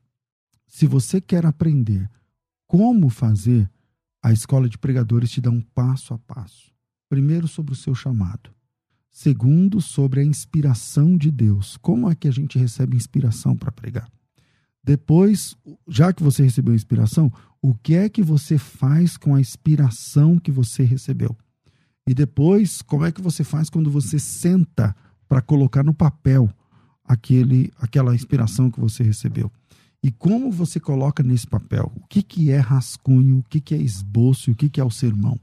[0.66, 2.10] se você quer aprender
[2.66, 3.70] como fazer,
[4.24, 6.74] a escola de pregadores te dá um passo a passo.
[7.08, 8.50] Primeiro, sobre o seu chamado.
[9.14, 11.78] Segundo, sobre a inspiração de Deus.
[11.78, 14.10] Como é que a gente recebe inspiração para pregar?
[14.84, 15.56] Depois,
[15.88, 20.40] já que você recebeu a inspiração, o que é que você faz com a inspiração
[20.40, 21.38] que você recebeu?
[22.08, 24.96] E depois, como é que você faz quando você senta
[25.30, 26.50] para colocar no papel
[27.06, 29.52] aquele, aquela inspiração que você recebeu?
[30.02, 31.92] E como você coloca nesse papel?
[31.96, 34.90] O que, que é rascunho, o que, que é esboço, o que, que é o
[34.90, 35.40] sermão?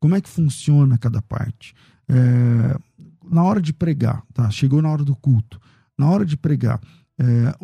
[0.00, 1.74] Como é que funciona cada parte?
[2.08, 2.76] É,
[3.30, 4.50] na hora de pregar, tá?
[4.50, 5.60] Chegou na hora do culto.
[5.96, 6.80] Na hora de pregar,
[7.18, 7.54] é,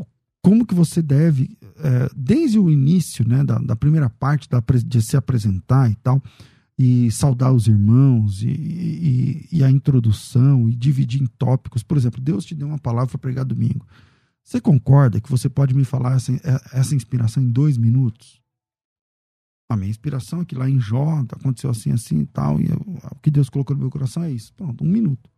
[0.43, 5.03] como que você deve, é, desde o início, né, da, da primeira parte da, de
[5.03, 6.23] se apresentar e tal,
[6.79, 11.83] e saudar os irmãos, e, e, e a introdução, e dividir em tópicos.
[11.83, 13.87] Por exemplo, Deus te deu uma palavra para pregar domingo.
[14.45, 16.33] Você concorda que você pode me falar essa,
[16.73, 18.41] essa inspiração em dois minutos?
[19.69, 22.77] A minha inspiração é que lá em Jó aconteceu assim, assim e tal, e eu,
[23.11, 24.53] o que Deus colocou no meu coração é isso.
[24.55, 25.29] Pronto, um minuto.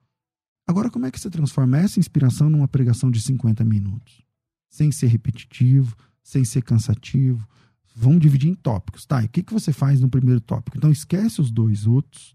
[0.68, 4.20] Agora, como é que você transforma essa inspiração numa pregação de 50 minutos?
[4.68, 7.48] Sem ser repetitivo, sem ser cansativo.
[7.96, 9.22] Vamos dividir em tópicos, tá?
[9.22, 10.76] E o que, que você faz no primeiro tópico?
[10.76, 12.35] Então, esquece os dois outros,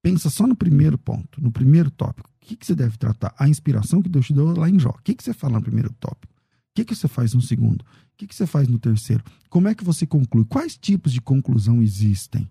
[0.00, 2.30] pensa só no primeiro ponto, no primeiro tópico.
[2.42, 3.34] O que, que você deve tratar?
[3.38, 4.88] A inspiração que Deus te deu lá em Jó.
[4.88, 6.32] O que, que você fala no primeiro tópico?
[6.32, 7.82] O que, que você faz no segundo?
[7.82, 9.22] O que, que você faz no terceiro?
[9.50, 10.46] Como é que você conclui?
[10.46, 12.50] Quais tipos de conclusão existem?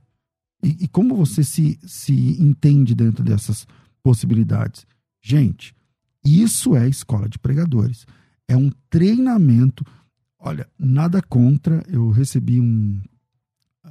[0.62, 3.66] E, e como você se, se entende dentro dessas
[4.04, 4.86] possibilidades?
[5.24, 5.74] Gente,
[6.24, 8.06] isso é escola de pregadores.
[8.46, 9.86] É um treinamento.
[10.38, 11.82] Olha, nada contra.
[11.88, 13.02] Eu recebi um.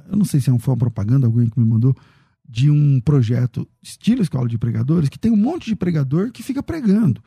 [0.07, 1.95] Eu não sei se é foi uma propaganda, alguém que me mandou,
[2.47, 6.61] de um projeto estilo escola de pregadores, que tem um monte de pregador que fica
[6.61, 7.23] pregando.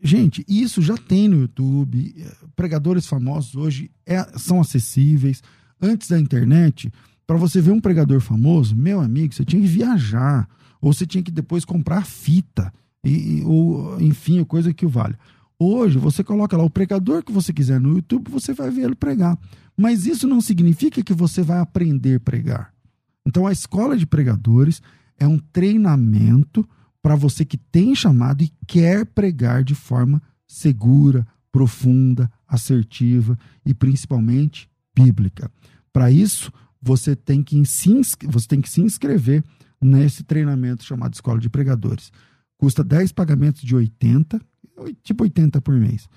[0.00, 2.24] Gente, isso já tem no YouTube.
[2.54, 5.42] Pregadores famosos hoje é, são acessíveis.
[5.80, 6.92] Antes da internet,
[7.26, 10.48] para você ver um pregador famoso, meu amigo, você tinha que viajar.
[10.80, 12.72] Ou você tinha que depois comprar fita
[13.04, 15.16] e, ou, enfim, coisa que o vale.
[15.58, 18.94] Hoje, você coloca lá o pregador que você quiser no YouTube, você vai ver ele
[18.94, 19.36] pregar.
[19.76, 22.72] Mas isso não significa que você vai aprender a pregar.
[23.26, 24.80] Então, a escola de pregadores
[25.18, 26.68] é um treinamento
[27.02, 34.68] para você que tem chamado e quer pregar de forma segura, profunda, assertiva e principalmente
[34.94, 35.50] bíblica.
[35.92, 39.44] Para isso, você tem que se, você tem que se inscrever
[39.80, 42.12] nesse treinamento chamado Escola de Pregadores.
[42.58, 44.40] Custa 10 pagamentos de 80,
[45.02, 46.08] tipo 80 por mês.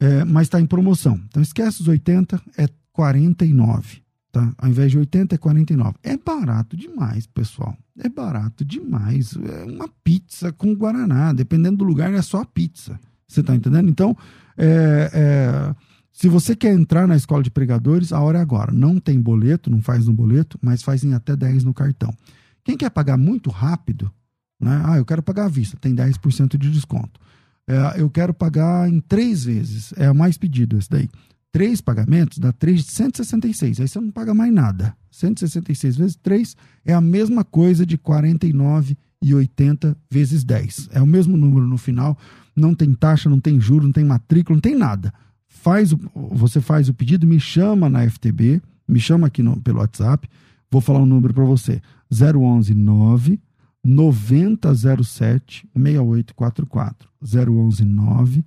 [0.00, 1.20] É, mas está em promoção.
[1.28, 4.02] Então esquece os 80, é 49.
[4.32, 4.52] Tá?
[4.56, 5.96] Ao invés de 80 é 49.
[6.02, 7.76] É barato demais, pessoal.
[7.98, 9.36] É barato demais.
[9.36, 11.32] É uma pizza com guaraná.
[11.32, 12.98] Dependendo do lugar, é só a pizza.
[13.26, 13.90] Você está entendendo?
[13.90, 14.16] Então,
[14.56, 15.74] é, é,
[16.12, 18.72] se você quer entrar na escola de pregadores, a hora é agora.
[18.72, 22.14] Não tem boleto, não faz no boleto, mas faz em até 10 no cartão.
[22.62, 24.12] Quem quer pagar muito rápido,
[24.60, 24.82] né?
[24.84, 27.20] Ah, eu quero pagar à vista, tem 10% de desconto.
[27.66, 31.08] É, eu quero pagar em três vezes, é o mais pedido esse daí.
[31.52, 34.94] Três pagamentos dá 3 de 166, aí você não paga mais nada.
[35.10, 40.90] 166 vezes 3 é a mesma coisa de 49,80 vezes 10.
[40.92, 42.16] É o mesmo número no final,
[42.54, 45.12] não tem taxa, não tem juro, não tem matrícula, não tem nada.
[45.48, 49.78] Faz o, você faz o pedido, me chama na FTB, me chama aqui no, pelo
[49.78, 50.28] WhatsApp,
[50.70, 51.82] vou falar um número para você.
[52.12, 53.40] 011 9
[53.84, 57.08] 9007 6844.
[57.22, 58.44] 011 9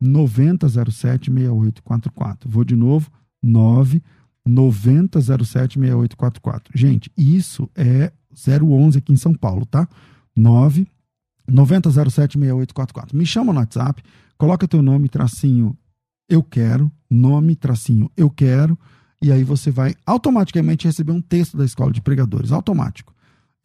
[0.00, 2.48] 9007 6844.
[2.48, 3.10] Vou de novo,
[3.42, 4.02] 9
[4.46, 6.72] 9007 6844.
[6.74, 9.88] Gente, isso é 011 aqui em São Paulo, tá?
[10.36, 10.86] 9
[11.48, 13.16] 9007 6844.
[13.16, 14.02] Me chama no WhatsApp,
[14.36, 15.76] coloca teu nome, tracinho
[16.28, 18.78] eu quero, nome, tracinho eu quero,
[19.22, 23.13] e aí você vai automaticamente receber um texto da escola de pregadores, automático.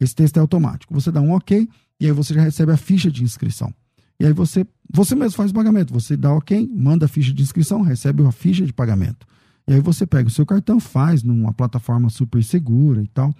[0.00, 0.94] Esse texto é automático.
[0.94, 1.68] Você dá um OK
[2.00, 3.72] e aí você já recebe a ficha de inscrição.
[4.18, 5.92] E aí você, você mesmo faz o pagamento.
[5.92, 9.26] Você dá OK, manda a ficha de inscrição, recebe a ficha de pagamento.
[9.68, 13.34] E aí você pega o seu cartão, faz numa plataforma super segura e tal.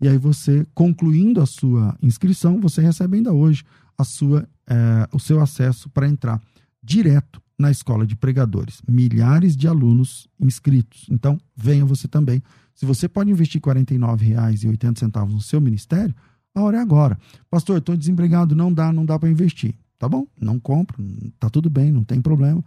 [0.00, 3.64] E aí você, concluindo a sua inscrição, você recebe ainda hoje
[3.96, 6.40] a sua, é, o seu acesso para entrar
[6.82, 8.82] direto na escola de pregadores.
[8.86, 11.06] Milhares de alunos inscritos.
[11.10, 12.42] Então, venha você também
[12.76, 16.14] se você pode investir R$ 49,80 no seu ministério,
[16.54, 17.18] a hora é agora.
[17.50, 19.74] Pastor, estou desempregado, não dá, não dá para investir.
[19.98, 21.02] Tá bom, não compro,
[21.40, 22.62] tá tudo bem, não tem problema.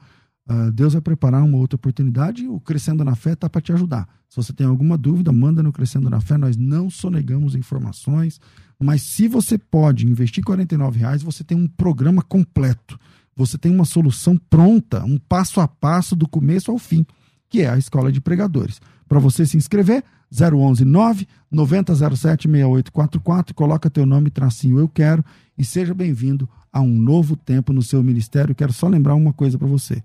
[0.49, 4.09] Uh, Deus vai preparar uma outra oportunidade o Crescendo na Fé tá para te ajudar.
[4.27, 8.41] Se você tem alguma dúvida, manda no Crescendo na Fé, nós não sonegamos informações,
[8.79, 12.99] mas se você pode investir R$ reais, você tem um programa completo.
[13.35, 17.05] Você tem uma solução pronta, um passo a passo do começo ao fim,
[17.47, 18.81] que é a Escola de Pregadores.
[19.09, 25.25] Para você se inscrever, 011 9 9007 6844, coloca teu nome, tracinho eu quero
[25.57, 28.53] e seja bem-vindo a um novo tempo no seu ministério.
[28.53, 30.03] Quero só lembrar uma coisa para você.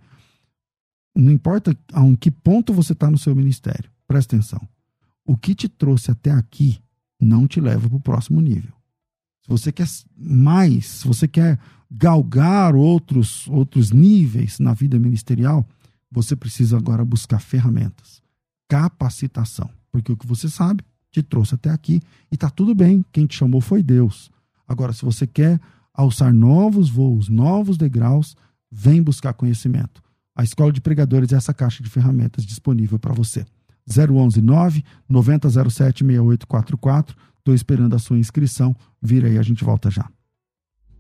[1.15, 4.67] Não importa a um que ponto você está no seu ministério, presta atenção.
[5.23, 6.81] O que te trouxe até aqui
[7.21, 8.73] não te leva para o próximo nível.
[9.43, 9.87] Se você quer
[10.17, 11.59] mais, se você quer
[11.91, 15.69] galgar outros, outros níveis na vida ministerial,
[16.11, 18.24] você precisa agora buscar ferramentas,
[18.69, 19.71] capacitação.
[19.91, 22.01] Porque o que você sabe te trouxe até aqui
[22.31, 23.05] e está tudo bem.
[23.13, 24.31] Quem te chamou foi Deus.
[24.67, 25.61] Agora, se você quer
[25.93, 28.37] alçar novos voos, novos degraus,
[28.71, 30.03] vem buscar conhecimento.
[30.35, 33.47] A Escola de Pregadores é essa caixa de ferramentas disponível para você.
[33.89, 37.17] 011 9 9007 6844.
[37.39, 38.75] Estou esperando a sua inscrição.
[39.01, 40.09] Vira aí, a gente volta já.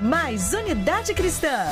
[0.00, 1.66] mais unidade cristã.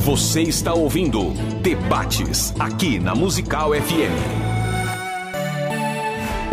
[0.00, 4.16] Você está ouvindo Debates aqui na Musical FM.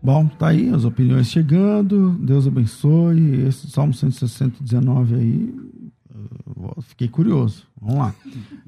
[0.03, 2.11] Bom, tá aí as opiniões chegando.
[2.19, 3.47] Deus abençoe.
[3.47, 5.55] Esse Salmo 119 aí,
[6.83, 7.67] fiquei curioso.
[7.81, 8.15] Vamos lá.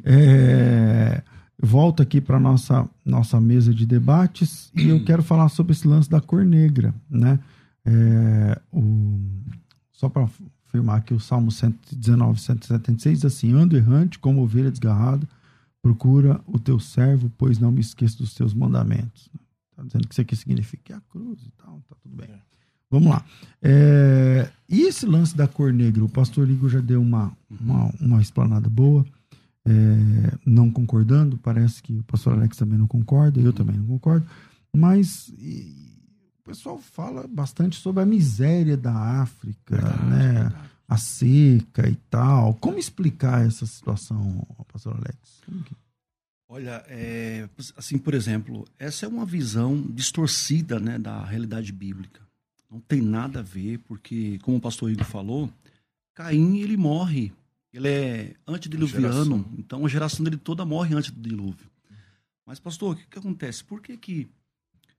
[0.05, 1.22] É,
[1.61, 6.09] volto aqui para nossa nossa mesa de debates e eu quero falar sobre esse lance
[6.09, 7.39] da cor negra, né?
[7.85, 9.18] É, o,
[9.93, 10.28] só para
[10.66, 15.28] afirmar aqui o Salmo 119, 176 diz assim: Ando errante como ovelha desgarrada,
[15.83, 19.28] procura o teu servo, pois não me esqueço dos teus mandamentos.
[19.70, 22.31] Está dizendo que isso aqui significa a cruz e tal, tá tudo bem.
[22.31, 22.41] É.
[22.91, 23.24] Vamos lá.
[23.62, 28.20] É, e esse lance da cor negra, o pastor Ligo já deu uma, uma, uma
[28.20, 29.07] explanada boa,
[29.64, 34.26] é, não concordando, parece que o pastor Alex também não concorda, eu também não concordo,
[34.74, 35.91] mas e,
[36.41, 40.32] o pessoal fala bastante sobre a miséria da África, verdade, né?
[40.32, 40.70] Verdade.
[40.88, 42.55] A seca e tal.
[42.55, 45.16] Como explicar essa situação, pastor Alex?
[45.64, 45.76] Que...
[46.49, 52.20] Olha, é, assim, por exemplo, essa é uma visão distorcida né, da realidade bíblica.
[52.71, 55.51] Não tem nada a ver, porque, como o pastor Igor falou,
[56.14, 57.33] Caim ele morre.
[57.73, 61.71] Ele é antediluviano, então a geração dele toda morre antes do dilúvio.
[62.45, 63.62] Mas, pastor, o que, que acontece?
[63.62, 64.29] Por que, que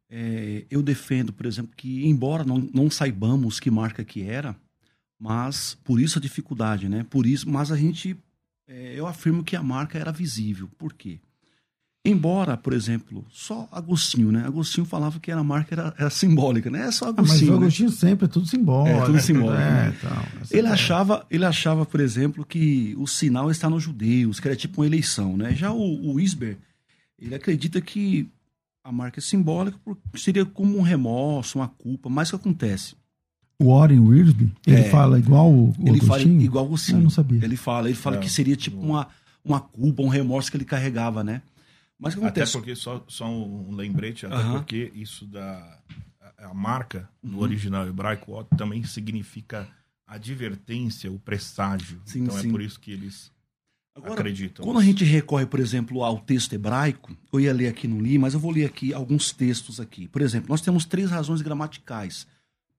[0.09, 4.55] é, eu defendo, por exemplo, que, embora não, não saibamos que marca que era,
[5.19, 7.05] mas por isso a dificuldade, né?
[7.09, 8.17] Por isso, mas a gente,
[8.67, 10.69] é, eu afirmo que a marca era visível.
[10.77, 11.19] Por quê?
[12.03, 14.43] Embora, por exemplo, só Agostinho, né?
[14.43, 16.87] Agostinho falava que a marca era, era simbólica, né?
[16.87, 17.51] É só Ah, mas Agostinho.
[17.51, 17.61] o né?
[17.65, 18.97] Agostinho sempre é tudo simbólico.
[19.01, 19.95] É, tudo simbólico, É, né?
[19.95, 24.47] então, Ele é- achava, ele achava, por exemplo, que o sinal está nos judeus, que
[24.47, 25.53] era tipo uma eleição, né?
[25.53, 26.57] Já o, o Isber,
[27.19, 28.27] ele acredita que
[28.83, 32.95] a marca é simbólica porque seria como um remorso, uma culpa, mas o que acontece?
[33.59, 34.89] O Warren Wiersbe, ele É.
[34.89, 36.41] fala igual o, o ele fala Agostinho?
[36.41, 36.97] igual o Agostinho.
[36.97, 37.45] Eu não sabia.
[37.45, 38.19] Ele fala, ele fala É.
[38.19, 39.07] que seria tipo uma,
[39.45, 41.43] uma culpa, um remorso que ele carregava, né?
[42.01, 42.53] Mas o que Até acontece?
[42.53, 45.79] porque, só, só um lembrete, até porque isso da
[46.19, 47.43] a, a marca no Uhum.
[47.43, 49.69] original hebraico ó, também significa
[50.07, 52.01] advertência, o presságio.
[52.05, 52.47] Sim, então sim.
[52.47, 53.31] é por isso que eles
[53.95, 54.65] Agora, acreditam.
[54.65, 58.17] Quando a gente recorre, por exemplo, ao texto hebraico, eu ia ler aqui, não li,
[58.17, 60.07] mas eu vou ler aqui alguns textos aqui.
[60.07, 62.25] Por exemplo, nós temos três razões gramaticais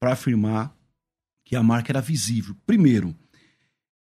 [0.01, 0.75] para afirmar
[1.45, 2.57] que a marca era visível.
[2.67, 3.15] Primeiro,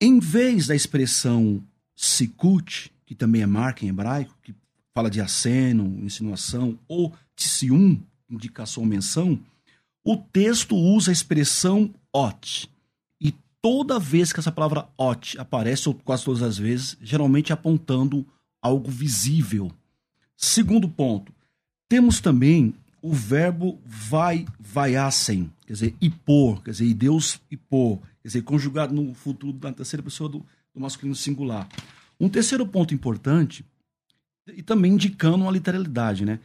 [0.01, 1.65] em vez da expressão
[1.95, 4.55] sikut, que também é marca em hebraico, que
[4.97, 9.39] fala de aceno, insinuação, ou tisium, indicação ou menção,
[10.03, 12.71] o texto usa a expressão ot.
[13.21, 18.27] E toda vez que essa palavra ot aparece, ou quase todas as vezes, geralmente apontando
[18.63, 19.71] algo visível.
[20.35, 21.31] Segundo ponto,
[21.91, 22.73] temos também
[23.03, 28.95] o verbo vai, vaiassem, quer dizer, ipor, quer dizer, e Deus ipor, quer dizer, conjugado
[28.95, 30.39] no futuro da terceira pessoa do,
[30.75, 31.69] do masculino singular.
[32.19, 33.63] Um terceiro ponto importante,
[34.55, 36.39] e também indicando uma literalidade, né?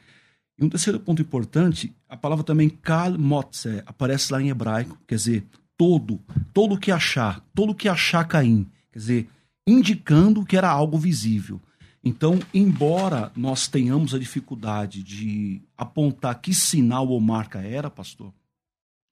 [0.57, 5.15] E um terceiro ponto importante, a palavra também kal motze, aparece lá em hebraico, quer
[5.15, 5.45] dizer,
[5.77, 6.19] todo,
[6.53, 9.29] todo que achar, todo que achar Caim, quer dizer,
[9.65, 11.59] indicando que era algo visível.
[12.03, 18.33] Então, embora nós tenhamos a dificuldade de apontar que sinal ou marca era, pastor,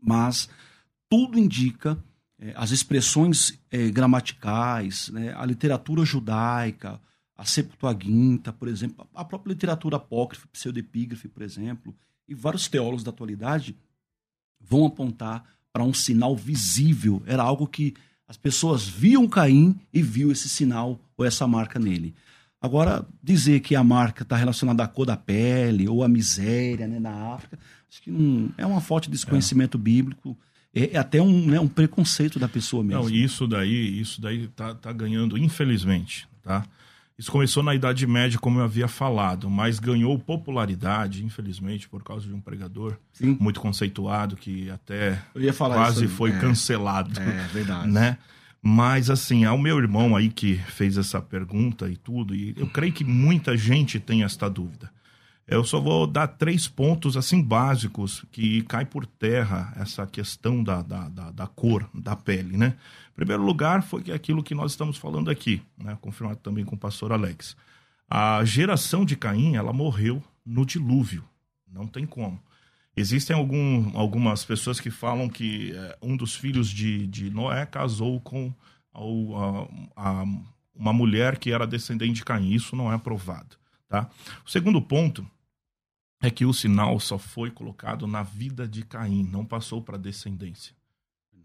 [0.02, 0.50] mas
[1.08, 1.98] tudo indica,
[2.40, 7.00] eh, as expressões eh, gramaticais, né, a literatura judaica,
[7.40, 11.96] a Septuaginta, por exemplo, a própria literatura apócrifa, pseudepígrafe, por exemplo,
[12.28, 13.78] e vários teólogos da atualidade
[14.60, 17.24] vão apontar para um sinal visível.
[17.26, 17.94] Era algo que
[18.28, 22.14] as pessoas viam Caim e viu esse sinal ou essa marca nele.
[22.60, 27.00] Agora, dizer que a marca está relacionada à cor da pele ou à miséria né,
[27.00, 27.58] na África,
[27.90, 30.38] acho que não, é uma de desconhecimento bíblico,
[30.76, 33.04] é, é até um, né, um preconceito da pessoa mesmo.
[33.04, 36.68] Não, isso daí, isso daí tá, tá ganhando, infelizmente, tá?
[37.20, 42.26] Isso começou na Idade Média, como eu havia falado, mas ganhou popularidade, infelizmente, por causa
[42.26, 43.36] de um pregador Sim.
[43.38, 45.22] muito conceituado que até
[45.58, 46.40] quase foi É.
[46.40, 47.90] cancelado, É, verdade.
[47.92, 48.18] né?
[48.62, 52.94] Mas assim, ao meu irmão aí que fez essa pergunta e tudo, e eu creio
[52.94, 54.90] que muita gente tem esta dúvida.
[55.52, 60.82] Eu só vou dar três pontos assim básicos que cai por terra essa questão da,
[60.84, 62.76] da, da, da cor da pele, né?
[63.12, 65.98] Em primeiro lugar, foi aquilo que nós estamos falando aqui, né?
[66.02, 67.58] confirmado também com o pastor Alex.
[68.08, 71.24] A geração de Caim, ela morreu no dilúvio.
[71.72, 72.40] Não tem como.
[72.96, 78.20] Existem algum, algumas pessoas que falam que eh, um dos filhos de, de Noé casou
[78.22, 78.54] com
[78.94, 80.26] a- a-
[80.76, 82.52] uma mulher que era descendente de Caim.
[82.52, 83.58] Isso não é provado.
[83.88, 84.08] Tá?
[84.46, 85.26] O segundo ponto
[86.22, 90.00] é que o sinal só foi colocado na vida de Caim, não passou para a
[90.00, 90.74] descendência.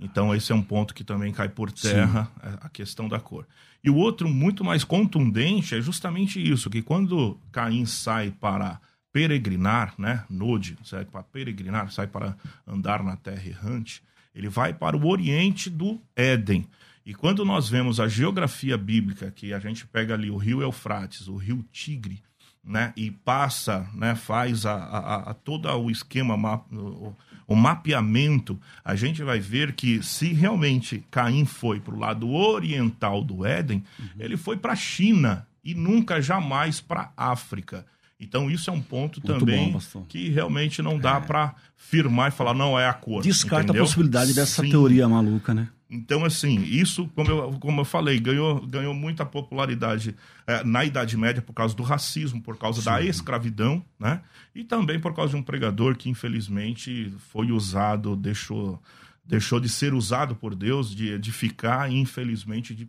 [0.00, 3.46] Então, esse é um ponto que também cai por terra, é, a questão da cor.
[3.82, 8.80] E o outro, muito mais contundente, é justamente isso: que quando Caim sai para
[9.12, 10.24] peregrinar, né?
[10.28, 14.02] Node, sai para peregrinar, sai para andar na terra errante,
[14.34, 16.66] ele vai para o oriente do Éden.
[17.06, 21.28] E quando nós vemos a geografia bíblica, que a gente pega ali o rio Eufrates,
[21.28, 22.22] o rio Tigre,
[22.64, 27.14] né, e passa, né, faz a, a, a todo o esquema, ma- o,
[27.46, 33.22] o mapeamento, a gente vai ver que se realmente Caim foi para o lado oriental
[33.22, 33.84] do Éden,
[34.18, 37.86] ele foi para a China e nunca jamais para a África.
[38.24, 42.34] Então isso é um ponto Muito também bom, que realmente não dá para firmar e
[42.34, 43.22] falar não é a cor.
[43.22, 43.82] Descarta entendeu?
[43.82, 44.70] a possibilidade dessa Sim.
[44.70, 45.68] teoria maluca, né?
[45.90, 50.16] Então, assim, isso, como eu, como eu falei, ganhou, ganhou muita popularidade
[50.46, 54.22] eh, na Idade Média por causa do racismo, por causa da escravidão, né?
[54.54, 58.82] E também por causa de um pregador que, infelizmente, foi usado, deixou,
[59.24, 62.88] deixou de ser usado por Deus, de edificar, e, infelizmente, de-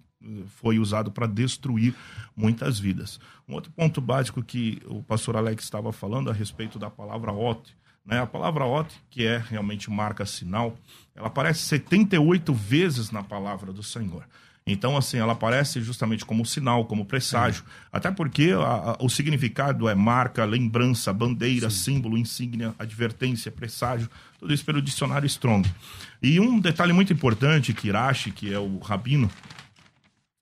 [0.62, 1.94] foi usado para destruir
[2.36, 3.20] muitas vidas.
[3.48, 7.62] Um outro ponto básico que o pastor Alex estava falando a respeito da palavra ot,
[8.06, 8.20] né?
[8.22, 10.78] A palavra ot, que é realmente marca sinal,
[11.16, 14.24] ela aparece 78 vezes na palavra do Senhor.
[14.68, 17.64] Então, assim, ela aparece justamente como sinal, como presságio.
[17.94, 24.10] Até porque a- a- o significado é marca, lembrança, bandeira, símbolo, insígnia, advertência, presságio.
[24.40, 25.72] Tudo isso pelo dicionário Strong.
[26.20, 29.30] E um detalhe muito importante que Irache, que é o rabino,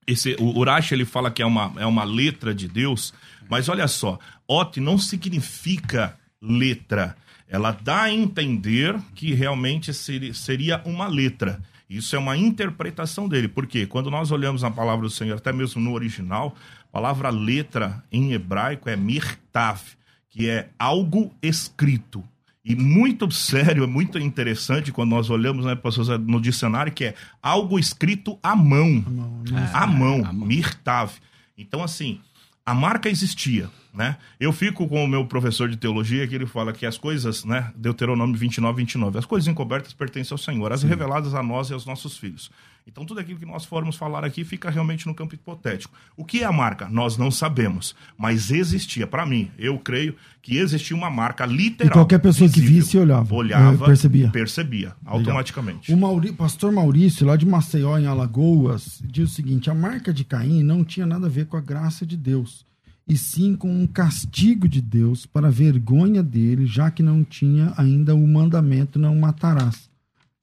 [0.07, 3.13] esse, o Urashi ele fala que é uma, é uma letra de Deus,
[3.49, 7.15] mas olha só, Ot não significa letra.
[7.47, 11.61] Ela dá a entender que realmente seria uma letra.
[11.89, 13.47] Isso é uma interpretação dele.
[13.47, 18.03] Porque quando nós olhamos a palavra do Senhor, até mesmo no original, a palavra letra
[18.11, 19.81] em hebraico é mirtav,
[20.29, 22.23] que é algo escrito.
[22.65, 25.77] E muito sério, é muito interessante quando nós olhamos né,
[26.25, 29.03] no dicionário, que é algo escrito à mão.
[29.05, 29.71] À mão, né?
[29.73, 30.47] à mão, à mão.
[30.47, 31.11] mirtav.
[31.57, 32.21] Então, assim,
[32.65, 34.15] a marca existia, né?
[34.39, 37.71] Eu fico com o meu professor de teologia que ele fala que as coisas, né,
[37.75, 40.87] Deuteronômio 29, 29, as coisas encobertas pertencem ao Senhor, as Sim.
[40.87, 42.49] reveladas a nós e aos nossos filhos.
[42.85, 45.93] Então tudo aquilo que nós formos falar aqui fica realmente no campo hipotético.
[46.17, 46.89] O que é a marca?
[46.89, 49.49] Nós não sabemos, mas existia para mim.
[49.57, 51.89] Eu creio que existia uma marca literal.
[51.89, 55.91] E qualquer pessoa visível, que visse olhava, olhava, percebia, percebia automaticamente.
[55.91, 55.97] Legal.
[55.97, 60.23] O Mauri, pastor Maurício lá de Maceió em Alagoas diz o seguinte: a marca de
[60.23, 62.65] Caim não tinha nada a ver com a graça de Deus
[63.07, 67.73] e sim com um castigo de Deus para a vergonha dele, já que não tinha
[67.77, 69.89] ainda o mandamento não matarás.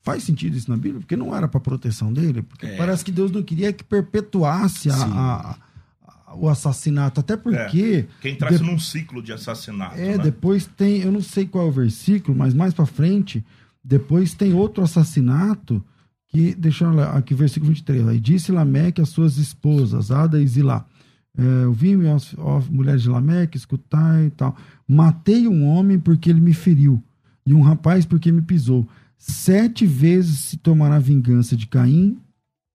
[0.03, 1.01] Faz sentido isso na Bíblia?
[1.01, 2.43] Porque não era para proteção dele?
[2.43, 2.77] Porque é.
[2.77, 5.57] parece que Deus não queria que perpetuasse a, a,
[6.27, 7.21] a, o assassinato.
[7.21, 8.07] Até porque.
[8.09, 8.21] É.
[8.23, 8.65] Quem traz de...
[8.65, 9.99] num ciclo de assassinato.
[9.99, 10.19] É, né?
[10.19, 11.03] depois tem.
[11.03, 13.45] Eu não sei qual é o versículo, mas mais para frente,
[13.85, 15.85] depois tem outro assassinato
[16.29, 16.55] que.
[16.55, 18.09] Deixa eu lá, aqui, versículo 23.
[18.09, 20.87] Aí disse Lameque às suas esposas, Ada e Zilá.
[21.37, 22.07] É, Ouvi-me,
[22.71, 24.57] mulheres de Lameque, escutai e tal.
[24.89, 27.03] Matei um homem porque ele me feriu,
[27.47, 28.89] e um rapaz porque me pisou.
[29.23, 32.19] Sete vezes se tomará vingança de Caim,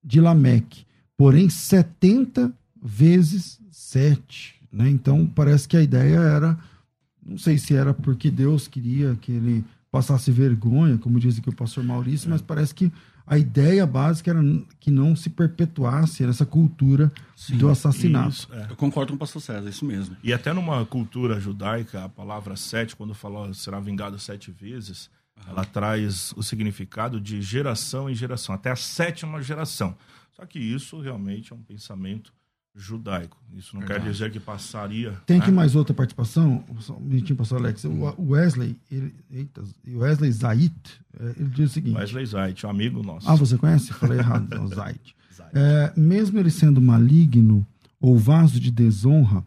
[0.04, 0.86] de Lameque,
[1.18, 4.54] porém setenta vezes sete.
[4.72, 4.88] Né?
[4.88, 6.56] Então parece que a ideia era,
[7.26, 11.56] não sei se era porque Deus queria que ele passasse vergonha, como diz aqui o
[11.56, 12.30] pastor Maurício, é.
[12.30, 12.92] mas parece que
[13.26, 14.42] a ideia básica era
[14.80, 18.30] que não se perpetuasse essa cultura Sim, do assassinato.
[18.30, 18.68] Isso, é.
[18.70, 20.16] Eu concordo com o pastor César, isso mesmo.
[20.24, 25.10] E até numa cultura judaica, a palavra sete, quando falou será vingado sete vezes.
[25.48, 29.96] Ela traz o significado de geração em geração, até a sétima geração.
[30.32, 32.34] Só que isso realmente é um pensamento
[32.76, 33.38] judaico.
[33.54, 34.04] Isso não Verdade.
[34.04, 35.14] quer dizer que passaria.
[35.26, 35.56] Tem aqui né?
[35.56, 36.64] mais outra participação.
[36.90, 37.86] Um minutinho, pastor Alex.
[37.86, 40.74] O Wesley, ele, eita, Wesley Zait,
[41.18, 43.30] é, ele diz o seguinte: Wesley Zait, um amigo nosso.
[43.30, 43.94] Ah, você conhece?
[43.94, 45.16] Falei errado, não, Zait.
[45.54, 47.66] É, mesmo ele sendo maligno
[48.00, 49.46] ou vaso de desonra,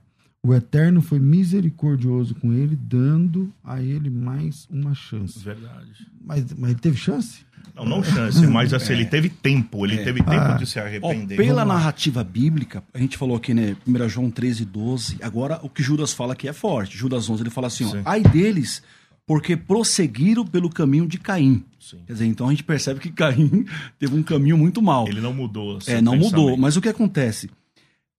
[0.48, 5.38] o Eterno foi misericordioso com ele, dando a ele mais uma chance.
[5.38, 6.06] Verdade.
[6.24, 7.46] Mas, mas ele teve chance?
[7.76, 8.96] Não, não chance, mas assim, é.
[8.96, 10.04] ele teve tempo, ele é.
[10.04, 10.56] teve tempo ah.
[10.56, 11.34] de se arrepender.
[11.34, 15.68] Oh, pela narrativa bíblica, a gente falou aqui, né, 1 João 13, 12, agora o
[15.68, 16.96] que Judas fala aqui é forte.
[16.96, 18.82] Judas 11, ele fala assim, ó, ai deles,
[19.26, 21.62] porque prosseguiram pelo caminho de Caim.
[21.78, 21.98] Sim.
[22.06, 23.66] Quer dizer, então a gente percebe que Caim
[23.98, 25.06] teve um caminho muito mal.
[25.06, 25.78] Ele não mudou.
[25.86, 27.50] É, não mudou, mas o que acontece?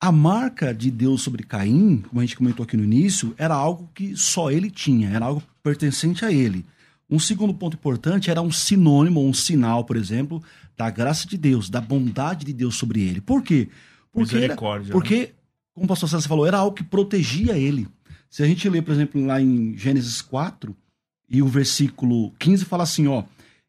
[0.02, 3.90] A marca de Deus sobre Caim, como a gente comentou aqui no início, era algo
[3.94, 6.66] que só ele tinha, era algo pertencente a ele.
[7.10, 10.42] Um segundo ponto importante era um sinônimo, um sinal, por exemplo,
[10.78, 13.20] da graça de Deus, da bondade de Deus sobre ele.
[13.20, 13.68] Por quê?
[14.12, 14.38] Porque.
[14.38, 14.56] Era,
[14.92, 15.28] porque né?
[15.74, 17.88] como o pastor César falou, era algo que protegia ele.
[18.30, 20.76] Se a gente lê, por exemplo, lá em Gênesis 4,
[21.30, 23.24] e o versículo 15 fala assim, ó,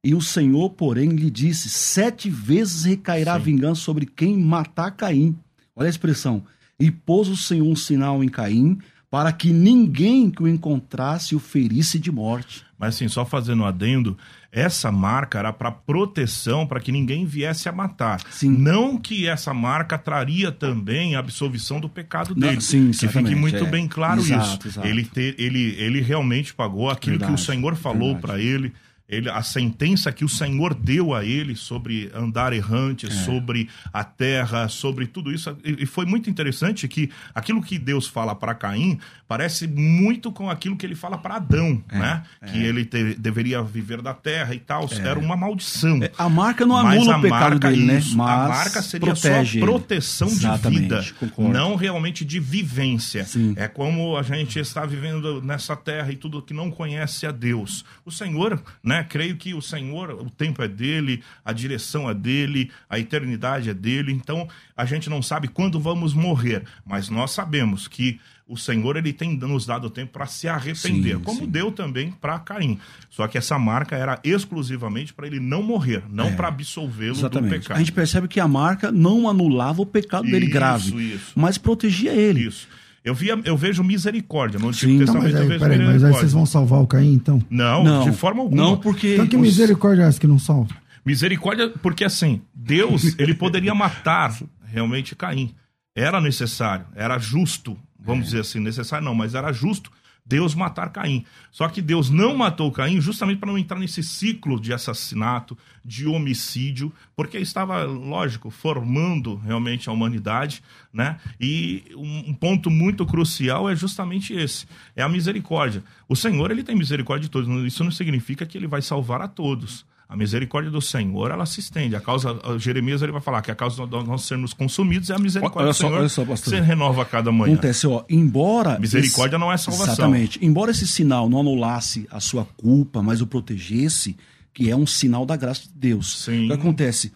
[0.05, 3.37] e o Senhor, porém, lhe disse, sete vezes recairá Sim.
[3.37, 5.37] a vingança sobre quem matar Caim.
[5.81, 6.43] Olha a expressão.
[6.78, 8.78] E pôs o Senhor um sinal em Caim,
[9.11, 12.64] para que ninguém que o encontrasse o ferisse de morte.
[12.78, 14.16] Mas assim, só fazendo um adendo,
[14.53, 18.20] essa marca era para proteção, para que ninguém viesse a matar.
[18.31, 18.51] Sim.
[18.51, 22.55] Não que essa marca traria também a absolvição do pecado dele.
[22.55, 23.70] Não, sim, que fique muito é.
[23.70, 24.68] bem claro exato, isso.
[24.68, 24.87] Exato.
[24.87, 28.72] Ele, ter, ele, ele realmente pagou aquilo verdade, que o Senhor falou para ele
[29.11, 33.11] ele, a sentença que o Senhor deu a ele sobre andar errante, é.
[33.11, 35.56] sobre a terra, sobre tudo isso.
[35.64, 40.76] E foi muito interessante que aquilo que Deus fala para Caim parece muito com aquilo
[40.76, 41.98] que ele fala para Adão, é.
[41.98, 42.22] né?
[42.40, 42.46] É.
[42.46, 44.88] Que ele te, deveria viver da terra e tal.
[44.90, 45.08] É.
[45.08, 46.02] Era uma maldição.
[46.02, 47.98] É, a marca não anula o pecado marca, dele, né?
[47.98, 48.16] isso, né?
[48.16, 51.52] Mas a marca seria protege só proteção Exatamente, de vida, concordo.
[51.52, 53.24] não realmente de vivência.
[53.24, 53.54] Sim.
[53.56, 57.84] É como a gente está vivendo nessa terra e tudo que não conhece a Deus.
[58.04, 58.99] O Senhor, né?
[59.03, 63.74] Creio que o Senhor, o tempo é dele, a direção é dele, a eternidade é
[63.74, 64.12] dele.
[64.12, 68.20] Então, a gente não sabe quando vamos morrer, mas nós sabemos que
[68.51, 71.46] o Senhor ele tem nos dado tempo para se arrepender, sim, como sim.
[71.48, 72.80] deu também para Caim.
[73.09, 77.42] Só que essa marca era exclusivamente para ele não morrer, não é, para absolvê-lo do
[77.44, 77.76] pecado.
[77.76, 81.32] A gente percebe que a marca não anulava o pecado dele isso, grave, isso.
[81.36, 82.40] mas protegia ele.
[82.48, 82.66] Isso.
[83.03, 85.32] Eu, via, eu vejo misericórdia no Antigo Sim, Testamento.
[85.32, 87.42] Não, mas, aí, peraí, mas aí vocês vão salvar o Caim, então?
[87.48, 88.62] Não, não de forma alguma.
[88.62, 89.14] Não, porque.
[89.14, 90.74] Então que misericórdia é essa que não salva?
[91.05, 95.55] Misericórdia, porque assim, Deus, ele poderia matar realmente Caim.
[95.94, 99.90] Era necessário, era justo, vamos dizer assim, necessário não, mas era justo
[100.31, 101.24] Deus matar Caim.
[101.51, 106.07] Só que Deus não matou Caim justamente para não entrar nesse ciclo de assassinato, de
[106.07, 110.62] homicídio, porque estava, lógico, formando realmente a humanidade,
[110.93, 111.18] né?
[111.41, 115.83] E um, ponto muito crucial é justamente esse, é a misericórdia.
[116.09, 119.26] O Senhor, ele tem misericórdia de todos, isso não significa que ele vai salvar a
[119.26, 119.85] todos.
[120.11, 121.94] A misericórdia do Senhor, ela se estende.
[121.94, 125.18] A causa, Jeremias ele vai falar que a causa de nós sermos consumidos é a
[125.20, 125.98] misericórdia Olha do só, Senhor.
[126.00, 126.52] olha só, pastor.
[126.52, 127.52] se renova a cada manhã.
[127.52, 128.76] Acontece, ó, embora.
[128.80, 129.92] Misericórdia não é salvação.
[129.94, 130.44] Exatamente.
[130.44, 134.16] Embora esse sinal não anulasse a sua culpa, mas o protegesse,
[134.52, 136.24] que é um sinal da graça de Deus.
[136.24, 136.46] Sim.
[136.46, 137.12] O que acontece?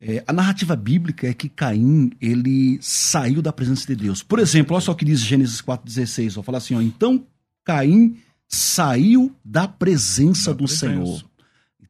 [0.00, 4.22] É, a narrativa bíblica é que Caim, ele saiu da presença de Deus.
[4.22, 6.38] Por exemplo, olha só o que diz Gênesis 4,16.
[6.38, 7.26] Ó, fala assim, ó, então
[7.64, 10.86] Caim saiu da presença Da do presença.
[10.86, 11.24] Senhor.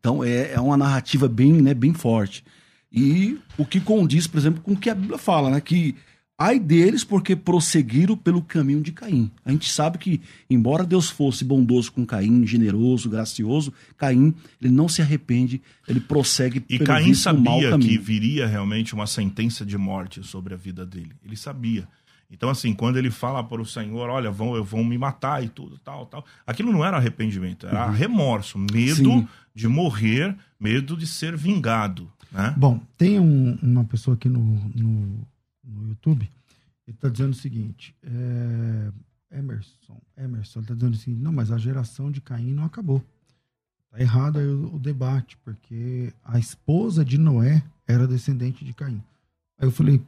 [0.07, 2.45] Então é, é uma narrativa bem, né, bem forte.
[2.93, 5.61] E o que condiz, por exemplo, com o que a Bíblia fala, né?
[5.61, 5.97] Que
[6.39, 9.29] ai deles porque prosseguiram pelo caminho de Caim.
[9.45, 14.33] A gente sabe que, embora Deus fosse bondoso com Caim, generoso, gracioso, Caim,
[14.63, 19.67] ele não se arrepende, ele prossegue E pelo Caim sabia que viria realmente uma sentença
[19.67, 21.11] de morte sobre a vida dele.
[21.25, 21.89] Ele sabia.
[22.31, 25.79] Então, assim, quando ele fala para o Senhor, olha, vão, vão me matar e tudo,
[25.79, 26.25] tal, tal.
[26.47, 29.21] Aquilo não era arrependimento, era remorso, medo Uhum.
[29.23, 29.29] Sim.
[29.55, 32.11] de morrer, medo de ser vingado.
[32.33, 32.53] Né?
[32.57, 34.41] Bom, tem um- uma pessoa aqui no,
[34.75, 35.27] no,
[35.65, 36.29] no YouTube,
[36.87, 38.91] ele está dizendo o seguinte, é,
[39.39, 43.03] Emerson, Emerson, ele está dizendo o seguinte, não, mas a geração de Caim não acabou.
[43.91, 49.01] Tá errado aí o, o debate, porque a esposa de Noé era descendente de Caim.
[49.59, 50.03] Aí eu falei,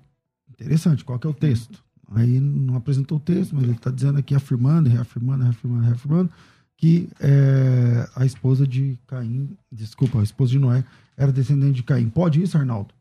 [0.51, 1.83] interessante, qual que é o texto?
[2.15, 6.31] Aí não apresentou o texto, mas ele está dizendo aqui, afirmando, reafirmando, reafirmando, reafirmando,
[6.77, 10.85] que é, a esposa de Caim, desculpa, a esposa de Noé
[11.17, 12.09] era descendente de Caim.
[12.09, 12.95] Pode isso, Arnaldo?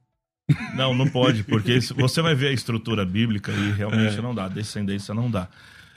[0.76, 5.14] Não, não pode, porque você vai ver a estrutura bíblica e realmente não dá, descendência
[5.14, 5.48] não dá.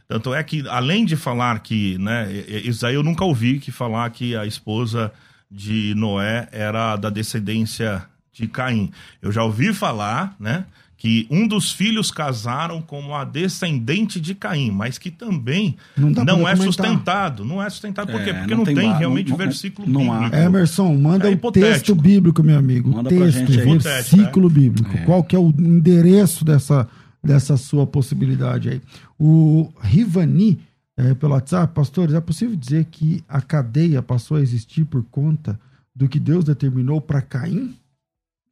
[0.07, 4.11] Tanto é que, além de falar que, né, isso aí eu nunca ouvi que falar
[4.11, 5.13] que a esposa
[5.51, 8.93] de Noé era da descendência de Caim.
[9.23, 10.67] Eu já ouvi falar, né,
[11.01, 16.47] que um dos filhos casaram com a descendente de Caim, mas que também Não não,
[16.47, 17.43] é sustentado.
[17.43, 18.29] Não é sustentado por quê?
[18.29, 20.17] É, Porque não não, tem tem, realmente não- versículo não há.
[20.25, 20.37] bíblico.
[20.37, 22.91] Emerson, manda É o texto bíblico, meu amigo.
[22.91, 23.79] Manda pra texto, gente aí.
[23.79, 24.91] versículo bíblico.
[25.07, 26.87] Qual que é o endereço dessa,
[27.25, 28.83] dessa sua possibilidade aí?
[29.19, 30.59] O Rivani,
[30.99, 35.59] é, pelo WhatsApp, pastores, é possível dizer que a cadeia passou a existir por conta
[35.97, 37.75] do que Deus determinou para Caim?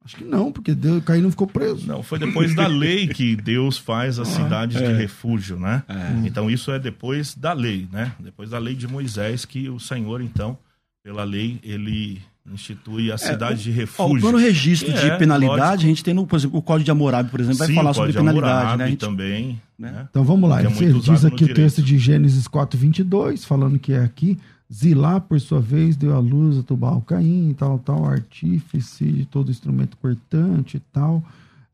[0.09, 1.87] Acho que não, porque Deus, Caim não ficou preso.
[1.87, 5.83] Não, foi depois da lei que Deus faz as cidades de refúgio, né?
[6.25, 8.13] Então isso é depois da lei, né?
[8.19, 10.57] Depois da lei de Moisés que o Senhor, então,
[11.05, 14.33] pela lei, ele institui a cidade de Ó, refúgio.
[14.33, 15.75] no registro Que de é, penalidade, lógico.
[15.85, 17.91] a gente tem, no, por exemplo, o Código de Hammurabi, por exemplo, vai Sim, falar
[17.91, 18.89] o sobre penalidade, Hammurabi né?
[18.89, 19.93] Gente- também, né?
[19.93, 20.07] né?
[20.09, 21.57] Então vamos lá, é ele diz aqui o direito.
[21.57, 24.39] texto de Gênesis 4:22, falando que é aqui,
[24.73, 29.51] Zilá, por sua vez, deu à luz a Tubal Caim, tal, tal, artífice de todo
[29.51, 31.25] instrumento cortante e tal.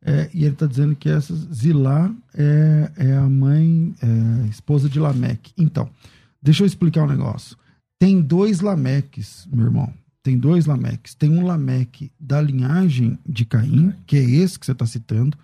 [0.01, 4.99] É, e ele está dizendo que essa Zilá é, é a mãe, é, esposa de
[4.99, 5.51] Lameque.
[5.57, 5.89] Então,
[6.41, 7.57] deixa eu explicar um negócio.
[7.99, 9.91] Tem dois Lameques, meu irmão.
[10.23, 11.13] Tem dois Lameques.
[11.15, 15.37] Tem um Lameque da linhagem de Caim, que é esse que você está citando,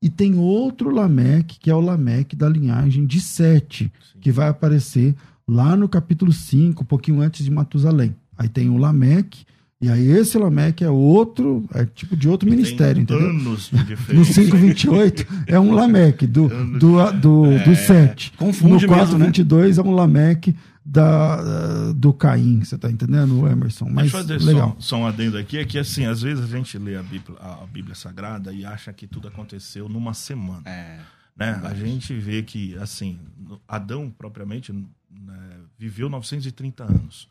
[0.00, 5.14] e tem outro Lameque, que é o Lameque da linhagem de Sete, que vai aparecer
[5.48, 8.14] lá no capítulo 5, um pouquinho antes de Matusalém.
[8.36, 9.44] Aí tem o Lameque,
[9.80, 13.30] e aí esse Lameque é outro, é tipo de outro ministério, Tem entendeu?
[13.30, 14.34] anos de No diferença.
[14.34, 18.32] 528 é um Lameque do, do, do, do 7.
[18.36, 19.26] confunde no mesmo, né?
[19.30, 23.86] 422 é um Lameque da, do Caim, você tá entendendo, Emerson?
[23.86, 24.70] Mas Deixa eu fazer legal.
[24.78, 27.36] Só, só um adendo aqui, é que assim, às vezes a gente lê a Bíblia,
[27.38, 30.62] a Bíblia Sagrada e acha que tudo aconteceu numa semana.
[30.64, 30.98] É.
[31.36, 31.60] né?
[31.62, 34.72] A gente vê que, assim, no- Adão, propriamente,
[35.10, 37.28] né, viveu 930 anos.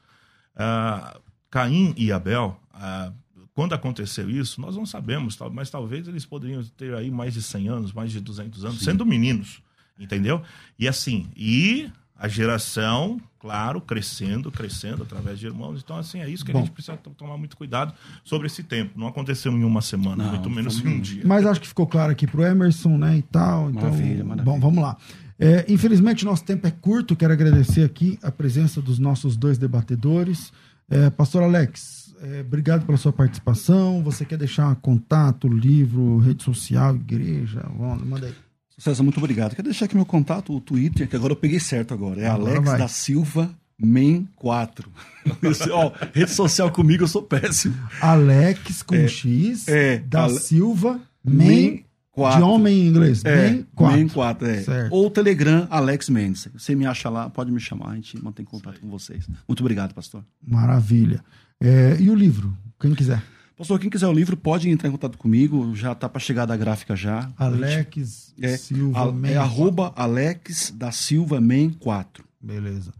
[0.55, 1.17] Ah,
[1.49, 3.11] Caim e Abel, ah,
[3.53, 7.67] quando aconteceu isso, nós não sabemos, mas talvez eles poderiam ter aí mais de 100
[7.69, 9.61] anos, mais de 200 anos, sendo meninos,
[9.99, 10.41] entendeu?
[10.77, 15.81] E assim, e a geração, claro, crescendo, crescendo através de irmãos.
[15.83, 16.59] Então, assim, é isso que Bom.
[16.59, 18.99] a gente precisa to- tomar muito cuidado sobre esse tempo.
[18.99, 21.21] Não aconteceu em uma semana, Não, muito menos em um dia.
[21.25, 23.69] Mas acho que ficou claro aqui pro Emerson, né, e tal.
[23.69, 24.43] Então, Maravilha, maravilha.
[24.51, 24.97] Bom, vamos lá.
[25.39, 27.15] É, infelizmente, nosso tempo é curto.
[27.15, 30.51] Quero agradecer aqui a presença dos nossos dois debatedores.
[30.89, 34.01] É, Pastor Alex, é, obrigado pela sua participação.
[34.03, 37.63] Você quer deixar contato, livro, rede social, igreja?
[37.77, 38.33] Vamos, manda aí.
[38.79, 39.55] César, muito obrigado.
[39.55, 42.21] Quero deixar aqui meu contato, o Twitter, que agora eu peguei certo agora.
[42.21, 42.77] É Agora Alex vai.
[42.79, 44.89] da Silva Men 4.
[45.43, 47.75] Esse, ó, rede social comigo eu sou péssimo.
[48.01, 51.85] Alex com X é, da Ale- Silva Men
[52.17, 53.23] Men De homem em inglês.
[53.25, 53.97] É, Man 4.
[53.99, 54.61] Man 4, é.
[54.61, 54.93] Certo.
[54.93, 56.47] Ou Telegram, Alex Mendes.
[56.53, 59.27] Você me acha lá, pode me chamar, a gente mantém contato com vocês.
[59.47, 60.23] Muito obrigado, pastor.
[60.45, 61.23] Maravilha.
[61.61, 62.55] É, e o livro?
[62.79, 63.21] Quem quiser.
[63.57, 65.75] Pastor, quem quiser o livro, pode entrar em contato comigo.
[65.75, 67.29] Já tá para chegar da gráfica já.
[67.37, 72.23] Alex É, Silva a- Man é arroba Alex da Silva Man 4.
[72.41, 72.91] Beleza.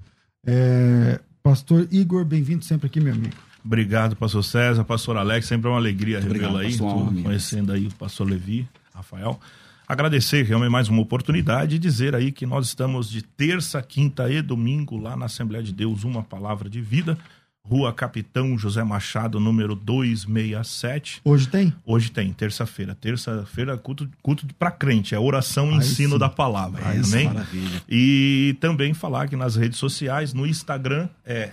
[0.46, 3.34] É, Pastor Igor, bem-vindo sempre aqui, meu amigo.
[3.64, 7.94] Obrigado, pastor César, pastor Alex, sempre é uma alegria revê-lo aí, pastor, conhecendo aí o
[7.96, 8.68] pastor Levi,
[8.98, 9.40] Rafael.
[9.88, 14.42] Agradecer realmente mais uma oportunidade e dizer aí que nós estamos de terça, quinta e
[14.42, 17.18] domingo lá na Assembleia de Deus, uma palavra de vida,
[17.64, 21.22] Rua Capitão José Machado, número 267.
[21.24, 21.74] Hoje tem?
[21.86, 22.96] Hoje tem, terça-feira.
[22.96, 26.20] Terça-feira, culto, culto para crente, é oração e ensino sim.
[26.20, 26.82] da palavra.
[26.90, 27.28] Amém?
[27.28, 27.82] Maravilha.
[27.88, 31.52] E também falar que nas redes sociais, no Instagram é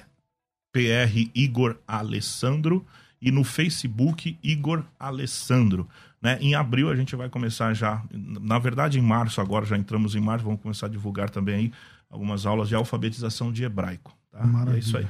[0.73, 2.85] PR Igor Alessandro
[3.21, 5.89] e no Facebook Igor Alessandro.
[6.25, 6.39] Né?
[6.41, 10.21] Em abril a gente vai começar já, na verdade em março, agora já entramos em
[10.21, 11.73] março, vamos começar a divulgar também aí
[12.09, 14.17] algumas aulas de alfabetização de hebraico.
[14.33, 14.43] Tá?
[14.43, 14.77] E Maravilha.
[14.77, 15.07] É isso aí.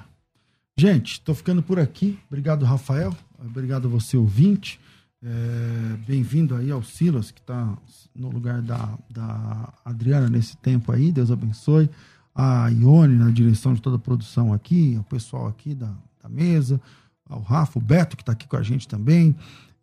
[0.76, 2.18] Gente, tô ficando por aqui.
[2.26, 3.16] Obrigado, Rafael.
[3.38, 4.80] Obrigado a você, ouvinte.
[5.22, 7.78] É, Bem-vindo aí ao Silas, que está
[8.12, 11.12] no lugar da, da Adriana nesse tempo aí.
[11.12, 11.88] Deus abençoe.
[12.34, 16.80] A Ione na direção de toda a produção aqui, o pessoal aqui da, da mesa,
[17.28, 19.36] ao Rafa, o Beto, que está aqui com a gente também.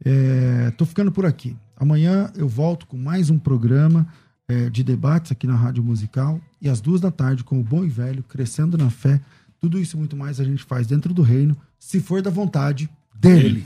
[0.04, 1.56] É, ficando por aqui.
[1.76, 4.08] Amanhã eu volto com mais um programa
[4.48, 6.40] é, de debates aqui na Rádio Musical.
[6.62, 9.22] E às duas da tarde, com o Bom e Velho, Crescendo na Fé.
[9.60, 12.90] Tudo isso e muito mais a gente faz dentro do reino, se for da vontade
[13.16, 13.66] dele.